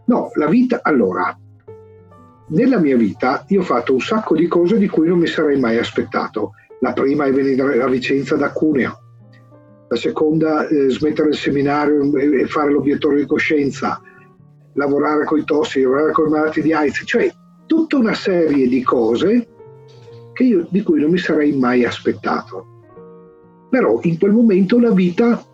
No, 0.06 0.30
la 0.34 0.46
vita, 0.46 0.80
allora, 0.82 1.36
nella 2.52 2.78
mia 2.78 2.96
vita 2.96 3.44
io 3.48 3.60
ho 3.60 3.64
fatto 3.64 3.92
un 3.92 4.00
sacco 4.00 4.34
di 4.34 4.46
cose 4.46 4.78
di 4.78 4.88
cui 4.88 5.08
non 5.08 5.18
mi 5.18 5.26
sarei 5.26 5.58
mai 5.58 5.78
aspettato. 5.78 6.52
La 6.80 6.92
prima 6.92 7.24
è 7.24 7.32
venire 7.32 7.82
a 7.82 7.88
Vicenza 7.88 8.36
da 8.36 8.50
Cuneo, 8.50 9.02
la 9.92 9.98
seconda 9.98 10.66
è 10.66 10.88
smettere 10.88 11.28
il 11.28 11.36
seminario 11.36 12.16
e 12.16 12.46
fare 12.46 12.72
l'obiettore 12.72 13.18
di 13.18 13.26
coscienza, 13.26 14.00
lavorare 14.72 15.26
con 15.26 15.38
i 15.38 15.44
tossici, 15.44 15.82
lavorare 15.82 16.12
con 16.12 16.28
i 16.28 16.30
malati 16.30 16.62
di 16.62 16.72
AIDS, 16.72 17.02
cioè 17.04 17.30
tutta 17.66 17.98
una 17.98 18.14
serie 18.14 18.68
di 18.68 18.82
cose 18.82 19.48
io, 20.38 20.66
di 20.70 20.82
cui 20.82 20.98
non 20.98 21.10
mi 21.10 21.18
sarei 21.18 21.52
mai 21.52 21.84
aspettato. 21.84 22.66
Però 23.68 23.98
in 24.04 24.18
quel 24.18 24.32
momento 24.32 24.80
la 24.80 24.92
vita, 24.92 25.44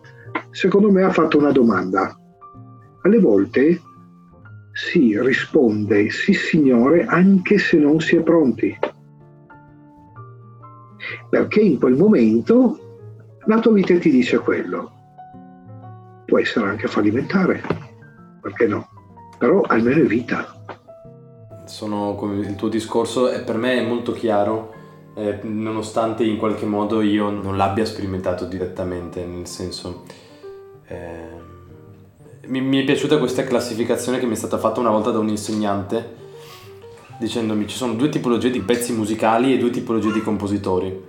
secondo 0.51 0.89
me, 0.89 1.03
ha 1.03 1.11
fatto 1.11 1.37
una 1.37 1.51
domanda. 1.51 2.17
Alle 3.01 3.19
volte 3.19 3.81
si 4.71 5.19
risponde 5.19 6.09
sì 6.09 6.33
signore 6.33 7.05
anche 7.05 7.57
se 7.57 7.77
non 7.77 7.99
si 7.99 8.15
è 8.15 8.21
pronti. 8.21 8.77
Perché 11.29 11.59
in 11.59 11.79
quel 11.79 11.95
momento 11.95 12.79
la 13.45 13.59
tua 13.59 13.73
vita 13.73 13.97
ti 13.97 14.09
dice 14.09 14.37
quello. 14.39 14.91
può 16.25 16.39
essere 16.39 16.69
anche 16.69 16.87
fallimentare, 16.87 17.61
perché 18.41 18.67
no? 18.67 18.87
Però 19.37 19.61
almeno 19.61 20.03
è 20.03 20.05
vita. 20.05 20.55
Sono, 21.65 22.17
il 22.33 22.55
tuo 22.55 22.67
discorso 22.67 23.29
per 23.43 23.57
me 23.57 23.79
è 23.79 23.87
molto 23.87 24.11
chiaro, 24.11 24.73
eh, 25.15 25.39
nonostante 25.43 26.23
in 26.23 26.37
qualche 26.37 26.65
modo 26.65 27.01
io 27.01 27.29
non 27.29 27.57
l'abbia 27.57 27.85
sperimentato 27.85 28.45
direttamente, 28.45 29.25
nel 29.25 29.47
senso... 29.47 30.03
Eh, 30.87 31.38
mi, 32.49 32.61
mi, 32.61 32.81
è 32.81 32.83
piaciuta 32.83 33.17
questa 33.17 33.43
classificazione 33.43 34.19
che 34.19 34.25
mi 34.25 34.33
è 34.33 34.37
stata 34.37 34.57
fatta 34.57 34.79
una 34.79 34.91
volta 34.91 35.11
da 35.11 35.19
un 35.19 35.29
insegnante 35.29 36.27
dicendomi 37.19 37.67
ci 37.67 37.75
sono 37.75 37.93
due 37.93 38.09
tipologie 38.09 38.49
di 38.49 38.61
pezzi 38.61 38.93
musicali 38.93 39.53
e 39.53 39.57
due 39.57 39.69
tipologie 39.69 40.11
di 40.11 40.21
compositori. 40.21 41.07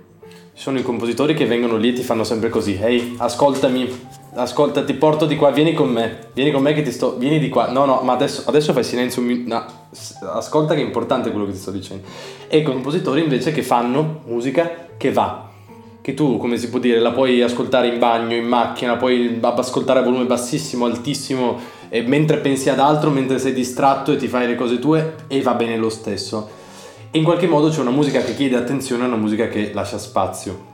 Ci 0.53 0.61
sono 0.61 0.77
i 0.77 0.83
compositori 0.83 1.33
che 1.33 1.45
vengono 1.45 1.77
lì 1.77 1.89
e 1.89 1.93
ti 1.93 2.03
fanno 2.03 2.25
sempre 2.25 2.49
così, 2.49 2.77
ehi, 2.79 3.15
ascoltami, 3.17 3.89
ascolta, 4.33 4.83
ti 4.83 4.93
porto 4.93 5.25
di 5.25 5.37
qua, 5.37 5.49
vieni 5.51 5.73
con 5.73 5.89
me, 5.89 6.27
vieni 6.33 6.51
con 6.51 6.61
me 6.61 6.73
che 6.73 6.81
ti 6.81 6.91
sto, 6.91 7.15
vieni 7.17 7.39
di 7.39 7.47
qua. 7.47 7.71
No, 7.71 7.85
no, 7.85 8.01
ma 8.03 8.11
adesso, 8.11 8.43
adesso 8.45 8.73
fai 8.73 8.83
silenzio, 8.83 9.23
no, 9.23 9.65
ascolta 10.33 10.75
che 10.75 10.81
è 10.81 10.83
importante 10.83 11.31
quello 11.31 11.45
che 11.45 11.53
ti 11.53 11.57
sto 11.57 11.71
dicendo. 11.71 12.05
E 12.49 12.57
i 12.57 12.63
compositori 12.63 13.23
invece 13.23 13.53
che 13.53 13.63
fanno 13.63 14.21
musica 14.25 14.89
che 14.97 15.11
va, 15.13 15.50
che 16.01 16.13
tu, 16.15 16.37
come 16.37 16.57
si 16.57 16.69
può 16.69 16.79
dire, 16.79 16.99
la 16.99 17.11
puoi 17.11 17.41
ascoltare 17.41 17.87
in 17.87 17.99
bagno, 17.99 18.35
in 18.35 18.47
macchina, 18.47 18.97
puoi 18.97 19.39
ascoltare 19.39 19.99
a 19.99 20.03
volume 20.03 20.25
bassissimo, 20.25 20.85
altissimo, 20.85 21.59
mentre 22.05 22.37
pensi 22.37 22.69
ad 22.69 22.79
altro, 22.79 23.11
mentre 23.11 23.37
sei 23.37 23.53
distratto 23.53 24.11
e 24.11 24.15
ti 24.15 24.27
fai 24.27 24.47
le 24.47 24.55
cose 24.55 24.79
tue 24.79 25.15
e 25.27 25.41
va 25.41 25.53
bene 25.53 25.77
lo 25.77 25.89
stesso. 25.89 26.49
E 27.11 27.17
in 27.17 27.23
qualche 27.23 27.45
modo 27.47 27.69
c'è 27.69 27.81
una 27.81 27.91
musica 27.91 28.21
che 28.21 28.33
chiede 28.35 28.55
attenzione 28.55 29.03
e 29.03 29.07
una 29.07 29.15
musica 29.15 29.47
che 29.47 29.71
lascia 29.73 29.97
spazio. 29.97 30.69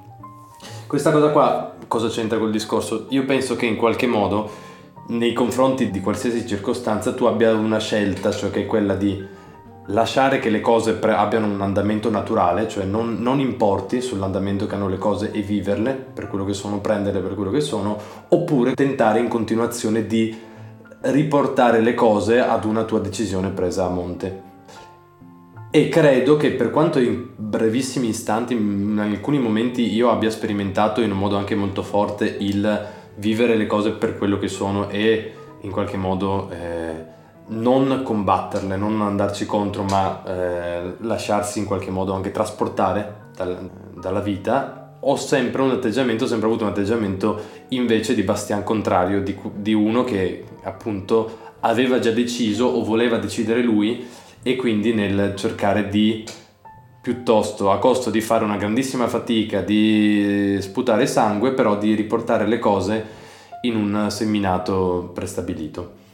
Questa 0.87 1.11
cosa 1.11 1.29
qua, 1.29 1.75
cosa 1.87 2.07
c'entra 2.07 2.37
col 2.37 2.51
discorso? 2.51 3.07
Io 3.09 3.25
penso 3.25 3.57
che 3.57 3.65
in 3.65 3.75
qualche 3.75 4.07
modo, 4.07 4.49
nei 5.07 5.33
confronti 5.33 5.91
di 5.91 5.99
qualsiasi 5.99 6.47
circostanza, 6.47 7.13
tu 7.13 7.25
abbia 7.25 7.53
una 7.53 7.79
scelta, 7.79 8.31
cioè 8.31 8.51
che 8.51 8.61
è 8.61 8.65
quella 8.65 8.93
di 8.93 9.35
lasciare 9.87 10.39
che 10.39 10.49
le 10.49 10.61
cose 10.61 10.93
pre- 10.93 11.13
abbiano 11.13 11.47
un 11.47 11.61
andamento 11.61 12.09
naturale, 12.09 12.67
cioè 12.67 12.85
non, 12.85 13.17
non, 13.19 13.39
importi 13.39 14.01
sull'andamento 14.01 14.65
che 14.65 14.75
hanno 14.75 14.87
le 14.87 14.97
cose 14.97 15.31
e 15.31 15.41
viverle 15.41 15.93
per 15.93 16.27
quello 16.27 16.45
che 16.45 16.53
sono, 16.53 16.79
prenderle 16.79 17.21
per 17.21 17.35
quello 17.35 17.51
che 17.51 17.61
sono, 17.61 17.97
oppure 18.29 18.73
tentare 18.73 19.19
in 19.19 19.27
continuazione 19.27 20.05
di 20.05 20.35
riportare 20.99 21.79
le 21.81 21.93
cose 21.93 22.39
ad 22.39 22.65
una 22.65 22.83
tua 22.83 22.99
decisione 22.99 23.49
presa 23.49 23.85
a 23.85 23.89
monte. 23.89 24.45
E 25.69 25.89
credo 25.89 26.37
che 26.37 26.51
per 26.51 26.71
quanto 26.71 26.99
in 26.99 27.27
brevissimi 27.35 28.07
istanti, 28.07 28.53
in 28.53 28.97
alcuni 28.99 29.37
momenti 29.37 29.93
io 29.93 30.09
abbia 30.09 30.29
sperimentato 30.29 31.01
in 31.01 31.11
un 31.11 31.17
modo 31.17 31.37
anche 31.37 31.55
molto 31.55 31.83
forte 31.83 32.25
il 32.39 32.87
vivere 33.15 33.55
le 33.55 33.67
cose 33.67 33.91
per 33.91 34.17
quello 34.17 34.37
che 34.37 34.47
sono 34.47 34.89
e 34.89 35.33
in 35.61 35.71
qualche 35.71 35.97
modo 35.97 36.49
eh, 36.49 36.76
non 37.49 38.01
combatterle, 38.03 38.75
non 38.75 39.01
andarci 39.01 39.45
contro, 39.45 39.83
ma 39.83 40.23
eh, 40.25 40.95
lasciarsi 40.99 41.59
in 41.59 41.65
qualche 41.65 41.91
modo 41.91 42.13
anche 42.13 42.31
trasportare 42.31 43.29
dal, 43.35 43.69
dalla 43.93 44.19
vita, 44.19 44.97
ho 44.99 45.15
sempre 45.15 45.61
un 45.61 45.71
atteggiamento, 45.71 46.25
sempre 46.25 46.47
avuto 46.47 46.63
un 46.63 46.71
atteggiamento 46.71 47.39
invece 47.69 48.15
di 48.15 48.23
bastian 48.23 48.63
contrario, 48.63 49.21
di, 49.21 49.37
di 49.55 49.73
uno 49.73 50.03
che 50.03 50.43
appunto 50.63 51.45
aveva 51.61 51.99
già 51.99 52.11
deciso 52.11 52.65
o 52.65 52.83
voleva 52.83 53.17
decidere 53.17 53.61
lui 53.61 54.05
e 54.41 54.55
quindi 54.55 54.93
nel 54.93 55.35
cercare 55.35 55.89
di 55.89 56.25
piuttosto 57.01 57.71
a 57.71 57.79
costo 57.79 58.09
di 58.09 58.19
fare 58.19 58.43
una 58.43 58.57
grandissima 58.57 59.07
fatica, 59.07 59.61
di 59.61 60.57
sputare 60.59 61.07
sangue, 61.07 61.53
però 61.53 61.77
di 61.77 61.93
riportare 61.93 62.45
le 62.45 62.59
cose 62.59 63.05
in 63.61 63.75
un 63.75 64.07
seminato 64.09 65.11
prestabilito. 65.13 66.05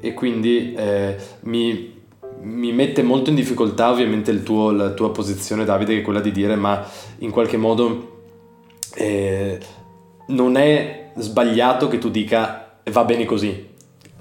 E 0.00 0.14
quindi 0.14 0.74
eh, 0.74 1.16
mi, 1.40 1.94
mi, 2.42 2.72
mette 2.72 3.02
molto 3.02 3.30
in 3.30 3.36
difficoltà 3.36 3.90
ovviamente 3.90 4.42
tuo, 4.42 4.70
la 4.70 4.90
tua 4.90 5.10
posizione 5.10 5.64
Davide, 5.64 5.94
che 5.94 6.00
è 6.00 6.04
quella 6.04 6.20
di 6.20 6.32
dire 6.32 6.54
ma 6.54 6.86
in 7.18 7.30
qualche 7.30 7.56
modo 7.56 8.16
eh, 8.94 9.58
non 10.28 10.56
è 10.56 11.10
sbagliato 11.16 11.88
che 11.88 11.98
tu 11.98 12.10
dica 12.10 12.80
va 12.90 13.04
bene 13.04 13.24
così, 13.24 13.66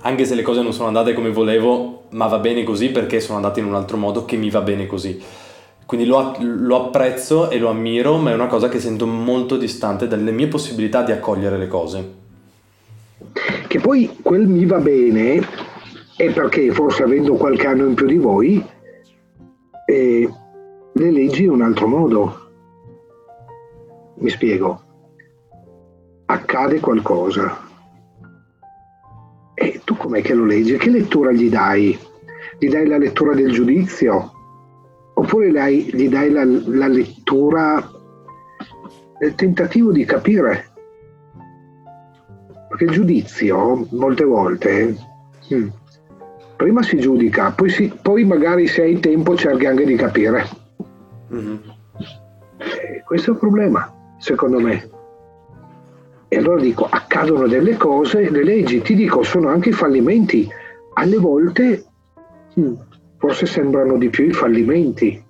anche 0.02 0.26
se 0.26 0.36
le 0.36 0.42
cose 0.42 0.62
non 0.62 0.74
sono 0.74 0.88
andate 0.88 1.14
come 1.14 1.32
volevo, 1.32 2.04
ma 2.10 2.28
va 2.28 2.40
bene 2.40 2.64
così 2.64 2.90
perché 2.90 3.20
sono 3.20 3.38
andate 3.38 3.60
in 3.60 3.66
un 3.66 3.76
altro 3.76 3.98
modo 3.98 4.26
che 4.26 4.36
mi 4.36 4.50
va 4.50 4.62
bene 4.62 4.86
così. 4.88 5.22
Quindi 5.86 6.06
lo, 6.06 6.36
lo, 6.40 6.88
apprezzo 6.88 7.50
e 7.50 7.58
lo 7.58 7.70
ammiro, 7.70 8.18
ma 8.18 8.32
è 8.32 8.34
una 8.34 8.48
cosa 8.48 8.68
che 8.68 8.80
sento 8.80 9.08
molto 9.08 9.56
distante 9.56 10.08
dalle 10.08 10.32
mie 10.32 10.48
possibilità 10.48 11.02
di 11.02 11.14
accogliere 11.14 11.58
le 11.58 11.68
cose. 11.68 12.14
Che 13.68 13.80
poi 13.80 14.18
quel 14.22 14.48
mi 14.48 14.66
va 14.66 14.80
bene 14.80 15.42
è 16.18 16.34
perché 16.34 16.72
forse 16.72 17.04
avendo 17.04 17.36
qualche 17.36 17.68
anno 17.68 17.86
in 17.86 17.94
più 17.94 18.08
di 18.08 18.18
voi, 18.18 18.66
eh, 19.86 20.30
le 20.92 21.12
leggi 21.12 21.44
in 21.44 21.52
un 21.52 21.62
altro 21.62 21.88
modo. 21.88 22.50
Mi 24.16 24.30
spiego. 24.30 24.82
Accade 26.26 26.80
qualcosa, 26.80 27.66
e 29.60 29.82
tu 29.84 29.98
com'è 29.98 30.22
che 30.22 30.36
lo 30.36 30.46
leggi? 30.46 30.78
Che 30.78 30.92
lettura 30.92 31.32
gli 31.32 31.50
dai? 31.50 31.98
Gli 32.60 32.70
dai 32.70 32.86
la 32.86 33.00
lettura 33.00 33.34
del 33.34 33.52
giudizio? 33.52 34.32
Oppure 35.16 35.50
dai, 35.50 35.90
gli 35.92 36.08
dai 36.08 36.30
la, 36.30 36.46
la 36.46 36.88
lettura 36.88 37.84
del 39.18 39.34
tentativo 39.34 39.92
di 39.92 40.06
capire? 40.06 40.70
Perché 42.70 42.84
il 42.84 42.92
giudizio, 42.92 43.88
molte 43.94 44.26
volte, 44.26 44.96
hmm, 45.52 45.68
prima 46.58 46.82
si 46.82 46.98
giudica, 46.98 47.52
poi, 47.52 47.70
si, 47.70 47.94
poi, 48.02 48.26
magari 48.26 48.68
se 48.68 48.82
hai 48.82 49.00
tempo 49.00 49.38
cerchi 49.38 49.66
anche 49.66 49.86
di 49.86 49.96
capire. 49.96 50.46
Mm-hmm. 51.34 51.56
questo 53.06 53.30
è 53.30 53.34
il 53.34 53.40
problema, 53.40 53.94
secondo 54.18 54.60
me. 54.60 54.90
E 56.30 56.38
allora 56.38 56.60
dico, 56.60 56.88
accadono 56.90 57.48
delle 57.48 57.78
cose, 57.78 58.30
le 58.30 58.44
leggi, 58.44 58.82
ti 58.82 58.96
dico, 58.96 59.24
sono 59.24 59.48
anche 59.48 59.70
i 59.70 59.74
fallimenti. 59.74 60.50
Alle 60.96 61.18
volte 61.18 61.86
hmm, 62.60 62.74
forse 63.18 63.46
sembrano 63.46 63.98
di 63.98 64.10
più 64.10 64.26
i 64.26 64.34
fallimenti. 64.34 65.24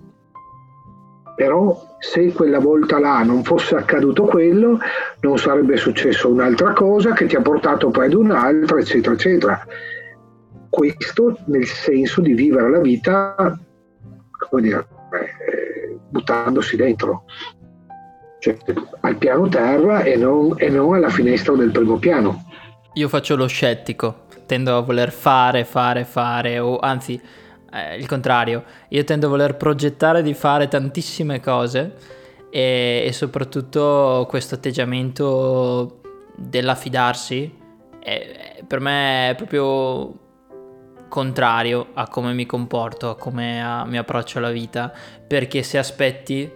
Però 1.36 1.96
se 2.00 2.32
quella 2.32 2.58
volta 2.58 2.98
là 2.98 3.22
non 3.22 3.44
fosse 3.44 3.76
accaduto 3.76 4.24
quello, 4.24 4.78
non 5.20 5.38
sarebbe 5.38 5.76
successo 5.76 6.28
un'altra 6.28 6.72
cosa 6.72 7.12
che 7.12 7.26
ti 7.26 7.36
ha 7.36 7.42
portato 7.42 7.90
poi 7.90 8.06
ad 8.06 8.14
un'altra, 8.14 8.78
eccetera, 8.80 9.14
eccetera. 9.14 9.66
Questo 10.68 11.38
nel 11.46 11.66
senso 11.66 12.20
di 12.20 12.34
vivere 12.34 12.70
la 12.70 12.80
vita, 12.80 13.58
come 14.48 14.62
dire, 14.62 14.86
eh, 15.12 15.98
buttandosi 16.10 16.76
dentro 16.76 17.24
cioè 18.38 18.56
al 19.00 19.16
piano 19.16 19.48
terra 19.48 20.02
e 20.02 20.16
non, 20.16 20.54
e 20.56 20.68
non 20.68 20.94
alla 20.94 21.10
finestra 21.10 21.54
del 21.54 21.70
primo 21.70 21.96
piano. 21.98 22.44
Io 22.94 23.08
faccio 23.08 23.36
lo 23.36 23.46
scettico, 23.46 24.26
tendo 24.46 24.76
a 24.76 24.80
voler 24.80 25.12
fare, 25.12 25.64
fare, 25.64 26.04
fare, 26.04 26.58
o 26.58 26.78
anzi 26.78 27.20
eh, 27.72 27.96
il 27.96 28.06
contrario, 28.06 28.64
io 28.88 29.04
tendo 29.04 29.26
a 29.26 29.30
voler 29.30 29.56
progettare 29.56 30.22
di 30.22 30.34
fare 30.34 30.68
tantissime 30.68 31.40
cose 31.40 31.94
e, 32.50 33.04
e 33.06 33.12
soprattutto 33.12 34.26
questo 34.28 34.54
atteggiamento 34.54 36.00
dell'affidarsi 36.34 37.56
è, 38.00 38.56
è, 38.58 38.64
per 38.66 38.80
me 38.80 39.30
è 39.30 39.34
proprio 39.34 40.26
contrario 41.08 41.88
a 41.94 42.08
come 42.08 42.32
mi 42.32 42.46
comporto, 42.46 43.10
a 43.10 43.16
come 43.16 43.62
a, 43.62 43.84
mi 43.84 43.98
approccio 43.98 44.38
alla 44.38 44.50
vita, 44.50 44.92
perché 45.26 45.62
se 45.62 45.78
aspetti 45.78 46.50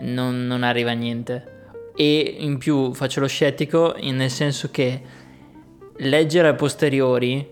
non, 0.00 0.46
non 0.46 0.62
arriva 0.62 0.90
a 0.90 0.94
niente. 0.94 1.50
E 1.94 2.36
in 2.38 2.58
più 2.58 2.92
faccio 2.94 3.20
lo 3.20 3.26
scettico 3.26 3.94
nel 4.00 4.30
senso 4.30 4.70
che 4.70 5.00
leggere 5.96 6.48
a 6.48 6.54
posteriori 6.54 7.48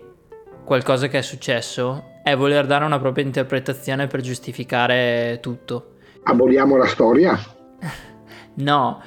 qualcosa 0.63 1.07
che 1.07 1.19
è 1.19 1.21
successo 1.21 2.09
è 2.23 2.35
voler 2.35 2.65
dare 2.65 2.85
una 2.85 2.99
propria 2.99 3.25
interpretazione 3.25 4.07
per 4.07 4.21
giustificare 4.21 5.39
tutto. 5.41 5.95
Aboliamo 6.23 6.77
la 6.77 6.85
storia? 6.85 7.39
no, 8.55 9.01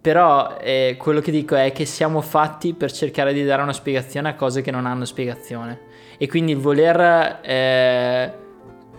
però 0.00 0.56
eh, 0.60 0.96
quello 0.98 1.20
che 1.20 1.30
dico 1.30 1.54
è 1.56 1.72
che 1.72 1.84
siamo 1.84 2.20
fatti 2.20 2.74
per 2.74 2.92
cercare 2.92 3.32
di 3.32 3.44
dare 3.44 3.62
una 3.62 3.72
spiegazione 3.72 4.30
a 4.30 4.34
cose 4.34 4.62
che 4.62 4.70
non 4.70 4.86
hanno 4.86 5.04
spiegazione. 5.04 5.92
E 6.18 6.28
quindi 6.28 6.52
il 6.52 6.58
voler... 6.58 7.40
Eh, 7.42 8.42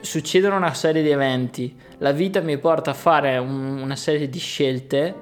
succedono 0.06 0.56
una 0.56 0.74
serie 0.74 1.02
di 1.02 1.10
eventi, 1.10 1.76
la 1.98 2.12
vita 2.12 2.40
mi 2.40 2.58
porta 2.58 2.92
a 2.92 2.94
fare 2.94 3.38
un, 3.38 3.80
una 3.82 3.96
serie 3.96 4.30
di 4.30 4.40
scelte, 4.40 5.14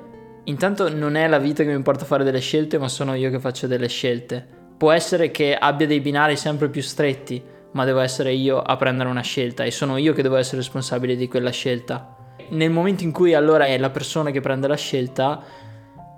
intanto 0.43 0.93
non 0.93 1.15
è 1.15 1.27
la 1.27 1.39
vita 1.39 1.63
che 1.63 1.75
mi 1.75 1.81
porta 1.81 2.03
a 2.03 2.07
fare 2.07 2.23
delle 2.23 2.39
scelte, 2.39 2.77
ma 2.77 2.87
sono 2.87 3.15
io 3.15 3.31
che 3.31 3.39
faccio 3.39 3.65
delle 3.65 3.87
scelte. 3.87 4.45
Può 4.77 4.91
essere 4.91 5.31
che 5.31 5.55
abbia 5.55 5.87
dei 5.87 6.01
binari 6.01 6.35
sempre 6.35 6.69
più 6.69 6.81
stretti, 6.81 7.41
ma 7.71 7.85
devo 7.85 8.01
essere 8.01 8.33
io 8.33 8.61
a 8.61 8.75
prendere 8.75 9.09
una 9.09 9.21
scelta 9.21 9.63
e 9.63 9.71
sono 9.71 9.97
io 9.97 10.13
che 10.13 10.21
devo 10.21 10.35
essere 10.35 10.57
responsabile 10.57 11.15
di 11.15 11.27
quella 11.27 11.49
scelta. 11.49 12.15
Nel 12.49 12.69
momento 12.69 13.03
in 13.03 13.11
cui 13.11 13.33
allora 13.33 13.65
è 13.65 13.77
la 13.77 13.89
persona 13.89 14.29
che 14.29 14.41
prende 14.41 14.67
la 14.67 14.75
scelta, 14.75 15.41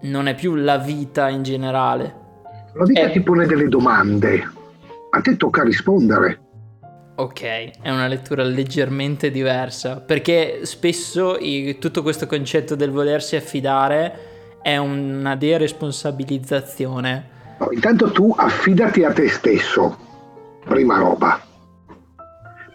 non 0.02 0.28
è 0.28 0.36
più 0.36 0.56
la 0.56 0.78
vita 0.78 1.30
in 1.30 1.44
generale. 1.44 2.24
La 2.74 2.84
vita 2.84 3.02
eh. 3.02 3.12
ti 3.12 3.22
pone 3.22 3.46
delle 3.46 3.70
domande, 3.70 4.50
a 5.16 5.22
te 5.22 5.38
tocca 5.38 5.64
rispondere. 5.64 6.40
Ok, 7.16 7.42
è 7.82 7.90
una 7.90 8.08
lettura 8.08 8.44
leggermente 8.44 9.32
diversa, 9.32 10.02
perché 10.02 10.66
spesso 10.66 11.38
i, 11.40 11.78
tutto 11.80 12.04
questo 12.04 12.28
concetto 12.28 12.76
del 12.76 12.92
volersi 12.92 13.38
affidare 13.38 14.60
è 14.62 14.76
una 14.76 15.38
deresponsabilizzazione. 15.38 17.30
No, 17.60 17.70
intanto 17.72 18.12
tu 18.12 18.34
affidati 18.36 19.06
a 19.06 19.14
te 19.14 19.30
stesso, 19.30 19.98
prima 20.66 20.98
roba. 20.98 21.40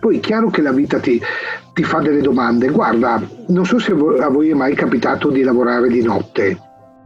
Poi 0.00 0.16
è 0.16 0.20
chiaro 0.20 0.48
che 0.48 0.62
la 0.62 0.72
vita 0.72 0.98
ti, 0.98 1.20
ti 1.74 1.83
fa 1.83 1.98
delle 1.98 2.22
domande. 2.22 2.70
Guarda, 2.70 3.20
non 3.48 3.66
so 3.66 3.79
se 3.79 3.92
a 3.92 4.29
voi 4.29 4.48
è 4.48 4.55
mai 4.55 4.74
capitato 4.74 5.29
di 5.29 5.42
lavorare 5.42 5.88
di 5.88 6.03
notte, 6.03 6.59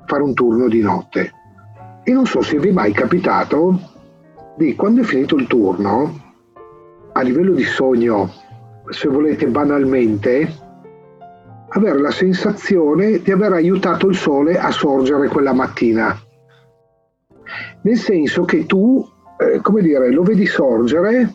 fare 0.06 0.22
un 0.22 0.34
turno 0.34 0.68
di 0.68 0.80
notte. 0.80 1.32
E 2.04 2.12
non 2.12 2.26
so 2.26 2.42
se 2.42 2.60
vi 2.60 2.68
è 2.68 2.72
mai 2.72 2.92
capitato 2.92 3.93
di 4.56 4.74
quando 4.74 5.00
è 5.00 5.04
finito 5.04 5.36
il 5.36 5.46
turno, 5.46 6.22
a 7.12 7.20
livello 7.22 7.52
di 7.52 7.64
sogno, 7.64 8.30
se 8.88 9.08
volete 9.08 9.46
banalmente, 9.46 10.62
avere 11.68 12.00
la 12.00 12.10
sensazione 12.10 13.20
di 13.20 13.32
aver 13.32 13.52
aiutato 13.52 14.08
il 14.08 14.16
sole 14.16 14.58
a 14.58 14.70
sorgere 14.70 15.28
quella 15.28 15.52
mattina. 15.52 16.16
Nel 17.82 17.96
senso 17.96 18.44
che 18.44 18.66
tu, 18.66 19.06
eh, 19.38 19.60
come 19.60 19.82
dire, 19.82 20.10
lo 20.10 20.22
vedi 20.22 20.46
sorgere 20.46 21.32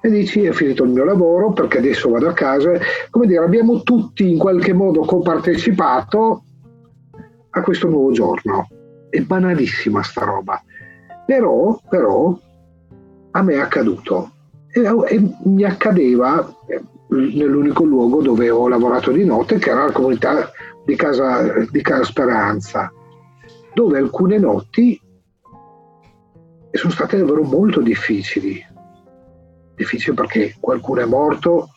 e 0.00 0.10
dici 0.10 0.44
è 0.44 0.52
finito 0.52 0.84
il 0.84 0.90
mio 0.90 1.04
lavoro 1.04 1.52
perché 1.52 1.78
adesso 1.78 2.10
vado 2.10 2.28
a 2.28 2.32
casa. 2.32 2.72
Come 3.10 3.26
dire, 3.26 3.44
abbiamo 3.44 3.82
tutti 3.82 4.30
in 4.30 4.38
qualche 4.38 4.72
modo 4.72 5.00
compartecipato 5.00 6.44
a 7.50 7.62
questo 7.62 7.88
nuovo 7.88 8.12
giorno 8.12 8.66
è 9.12 9.20
banalissima 9.20 10.02
sta 10.02 10.24
roba. 10.24 10.62
Però, 11.26 11.78
però 11.88 12.34
a 13.32 13.42
me 13.42 13.54
è 13.54 13.58
accaduto 13.58 14.30
e, 14.72 14.80
e 14.80 15.36
mi 15.44 15.64
accadeva 15.64 16.48
eh, 16.66 16.82
nell'unico 17.08 17.84
luogo 17.84 18.22
dove 18.22 18.50
ho 18.50 18.68
lavorato 18.68 19.10
di 19.10 19.24
notte, 19.24 19.58
che 19.58 19.70
era 19.70 19.86
la 19.86 19.92
comunità 19.92 20.50
di 20.84 20.96
Casa, 20.96 21.64
di 21.70 21.82
casa 21.82 22.04
Speranza, 22.04 22.92
dove 23.74 23.98
alcune 23.98 24.38
notti 24.38 25.00
sono 26.72 26.92
state 26.92 27.18
davvero 27.18 27.42
molto 27.42 27.80
difficili. 27.80 28.64
Difficili 29.76 30.16
perché 30.16 30.56
qualcuno 30.58 31.00
è 31.02 31.04
morto, 31.04 31.68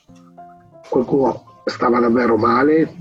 qualcuno 0.89 1.62
stava 1.65 2.00
davvero 2.00 2.38
male 2.38 2.96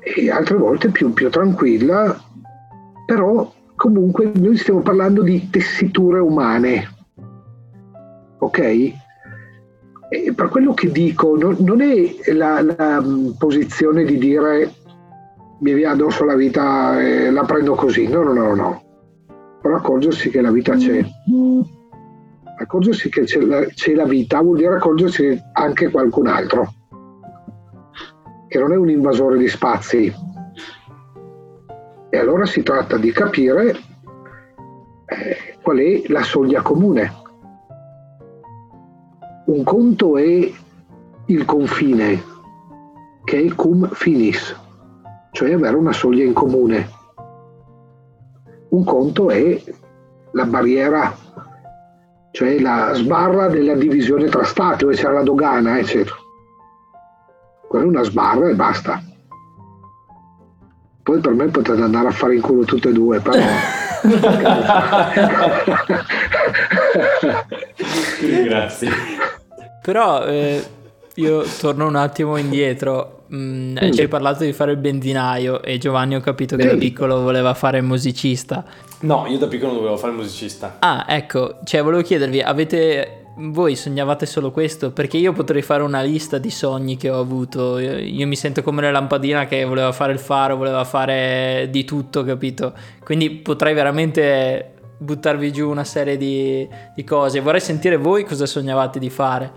e 0.00 0.30
altre 0.30 0.56
volte 0.56 0.88
più, 0.90 1.12
più 1.12 1.28
tranquilla 1.28 2.18
però 3.10 3.52
comunque 3.80 4.30
noi 4.34 4.58
stiamo 4.58 4.80
parlando 4.80 5.22
di 5.22 5.48
tessiture 5.48 6.18
umane, 6.18 6.86
ok? 8.38 8.58
E 10.10 10.34
per 10.34 10.48
quello 10.50 10.74
che 10.74 10.92
dico, 10.92 11.34
non, 11.34 11.56
non 11.60 11.80
è 11.80 12.14
la, 12.34 12.60
la, 12.60 13.00
mm, 13.00 13.30
posizione 13.38 14.04
di 14.04 14.18
dire 14.18 14.70
mi 15.60 15.72
via 15.72 15.92
addosso 15.92 16.26
la 16.26 16.34
vita 16.34 17.00
e 17.00 17.30
la 17.30 17.44
prendo 17.44 17.74
così, 17.74 18.06
no, 18.06 18.22
no, 18.22 18.34
no, 18.34 18.54
no. 18.54 18.82
Però 19.62 19.76
accorgersi 19.76 20.28
che 20.28 20.42
la 20.42 20.50
vita 20.50 20.74
c'è. 20.76 21.02
Accorgersi 22.58 23.08
che 23.08 23.22
c'è 23.22 23.40
la, 23.40 23.64
c'è 23.64 23.94
la 23.94 24.04
vita 24.04 24.42
vuol 24.42 24.58
dire 24.58 24.74
accorgersi 24.74 25.22
che 25.22 25.42
anche 25.54 25.88
qualcun 25.88 26.26
altro, 26.26 26.70
che 28.46 28.58
non 28.58 28.72
è 28.72 28.76
un 28.76 28.90
invasore 28.90 29.38
di 29.38 29.48
spazi, 29.48 30.12
e 32.10 32.18
allora 32.18 32.44
si 32.44 32.62
tratta 32.62 32.96
di 32.96 33.12
capire 33.12 33.70
eh, 35.06 35.58
qual 35.62 35.78
è 35.78 36.02
la 36.08 36.22
soglia 36.22 36.60
comune. 36.60 37.18
Un 39.46 39.62
conto 39.62 40.18
è 40.18 40.52
il 41.26 41.44
confine, 41.44 42.22
che 43.24 43.44
è 43.44 43.54
cum 43.54 43.88
finis, 43.90 44.56
cioè 45.30 45.52
avere 45.52 45.76
una 45.76 45.92
soglia 45.92 46.24
in 46.24 46.32
comune. 46.32 46.88
Un 48.70 48.84
conto 48.84 49.30
è 49.30 49.62
la 50.32 50.44
barriera, 50.44 51.14
cioè 52.32 52.60
la 52.60 52.92
sbarra 52.94 53.48
della 53.48 53.74
divisione 53.74 54.28
tra 54.28 54.44
stati, 54.44 54.84
dove 54.84 54.94
c'è 54.94 55.10
la 55.10 55.22
dogana, 55.22 55.78
eccetera. 55.78 56.16
Quella 57.68 57.84
è 57.84 57.88
una 57.88 58.02
sbarra 58.02 58.48
e 58.48 58.54
basta. 58.54 59.09
Poi 61.02 61.20
per 61.20 61.32
me 61.32 61.46
potete 61.48 61.80
andare 61.80 62.08
a 62.08 62.12
fare 62.12 62.34
in 62.34 62.40
culo 62.40 62.64
tutte 62.64 62.90
e 62.90 62.92
due, 62.92 63.20
però... 63.20 63.38
Grazie. 68.44 68.90
Però 69.82 70.24
eh, 70.24 70.62
io 71.14 71.44
torno 71.58 71.86
un 71.86 71.96
attimo 71.96 72.36
indietro. 72.36 73.24
Mm, 73.32 73.76
mm. 73.82 73.92
Ci 73.92 74.00
hai 74.00 74.08
parlato 74.08 74.44
di 74.44 74.52
fare 74.52 74.72
il 74.72 74.76
benzinaio 74.76 75.62
e 75.62 75.78
Giovanni 75.78 76.16
ho 76.16 76.20
capito 76.20 76.56
che 76.56 76.62
Ehi. 76.62 76.70
da 76.70 76.76
piccolo 76.76 77.20
voleva 77.22 77.54
fare 77.54 77.78
il 77.78 77.84
musicista. 77.84 78.64
No, 79.00 79.26
io 79.26 79.38
da 79.38 79.46
piccolo 79.46 79.72
non 79.72 79.80
volevo 79.80 79.96
fare 79.96 80.12
il 80.12 80.18
musicista. 80.18 80.76
Ah, 80.80 81.06
ecco, 81.08 81.58
cioè 81.64 81.82
volevo 81.82 82.02
chiedervi, 82.02 82.40
avete 82.40 83.19
voi 83.36 83.76
sognavate 83.76 84.26
solo 84.26 84.50
questo? 84.50 84.92
Perché 84.92 85.16
io 85.16 85.32
potrei 85.32 85.62
fare 85.62 85.82
una 85.82 86.02
lista 86.02 86.38
di 86.38 86.50
sogni 86.50 86.96
che 86.96 87.10
ho 87.10 87.18
avuto. 87.18 87.78
Io, 87.78 87.96
io, 87.98 88.26
mi 88.26 88.36
sento 88.36 88.62
come 88.62 88.80
una 88.80 88.90
lampadina 88.90 89.46
che 89.46 89.64
voleva 89.64 89.92
fare 89.92 90.12
il 90.12 90.18
faro, 90.18 90.56
voleva 90.56 90.84
fare 90.84 91.68
di 91.70 91.84
tutto, 91.84 92.22
capito? 92.24 92.74
Quindi 93.02 93.30
potrei 93.30 93.74
veramente 93.74 94.74
buttarvi 94.98 95.52
giù 95.52 95.70
una 95.70 95.84
serie 95.84 96.16
di, 96.16 96.68
di 96.94 97.04
cose. 97.04 97.40
Vorrei 97.40 97.60
sentire 97.60 97.96
voi 97.96 98.24
cosa 98.24 98.46
sognavate 98.46 98.98
di 98.98 99.10
fare 99.10 99.52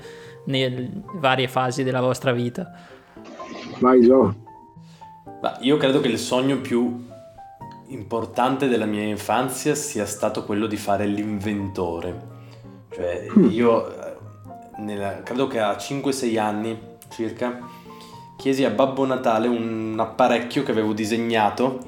nelle 0.45 0.89
varie 1.15 1.47
fasi 1.47 1.83
della 1.83 2.01
vostra 2.01 2.31
vita. 2.31 2.71
Vai 3.79 4.01
Gio. 4.01 4.35
io 5.61 5.77
credo 5.77 5.99
che 5.99 6.07
il 6.07 6.19
sogno 6.19 6.57
più 6.57 7.05
importante 7.87 8.67
della 8.67 8.85
mia 8.85 9.03
infanzia 9.03 9.75
sia 9.75 10.05
stato 10.05 10.45
quello 10.45 10.67
di 10.67 10.77
fare 10.77 11.05
l'inventore 11.05 12.32
cioè, 12.93 13.25
mm. 13.37 13.49
io 13.51 13.87
eh, 13.87 14.13
nella, 14.77 15.23
credo 15.23 15.47
che 15.47 15.59
a 15.59 15.71
5-6 15.71 16.39
anni 16.39 16.79
circa 17.09 17.59
chiesi 18.37 18.63
a 18.65 18.69
Babbo 18.69 19.05
Natale 19.05 19.47
un 19.47 19.95
apparecchio 19.97 20.63
che 20.63 20.71
avevo 20.71 20.93
disegnato 20.93 21.79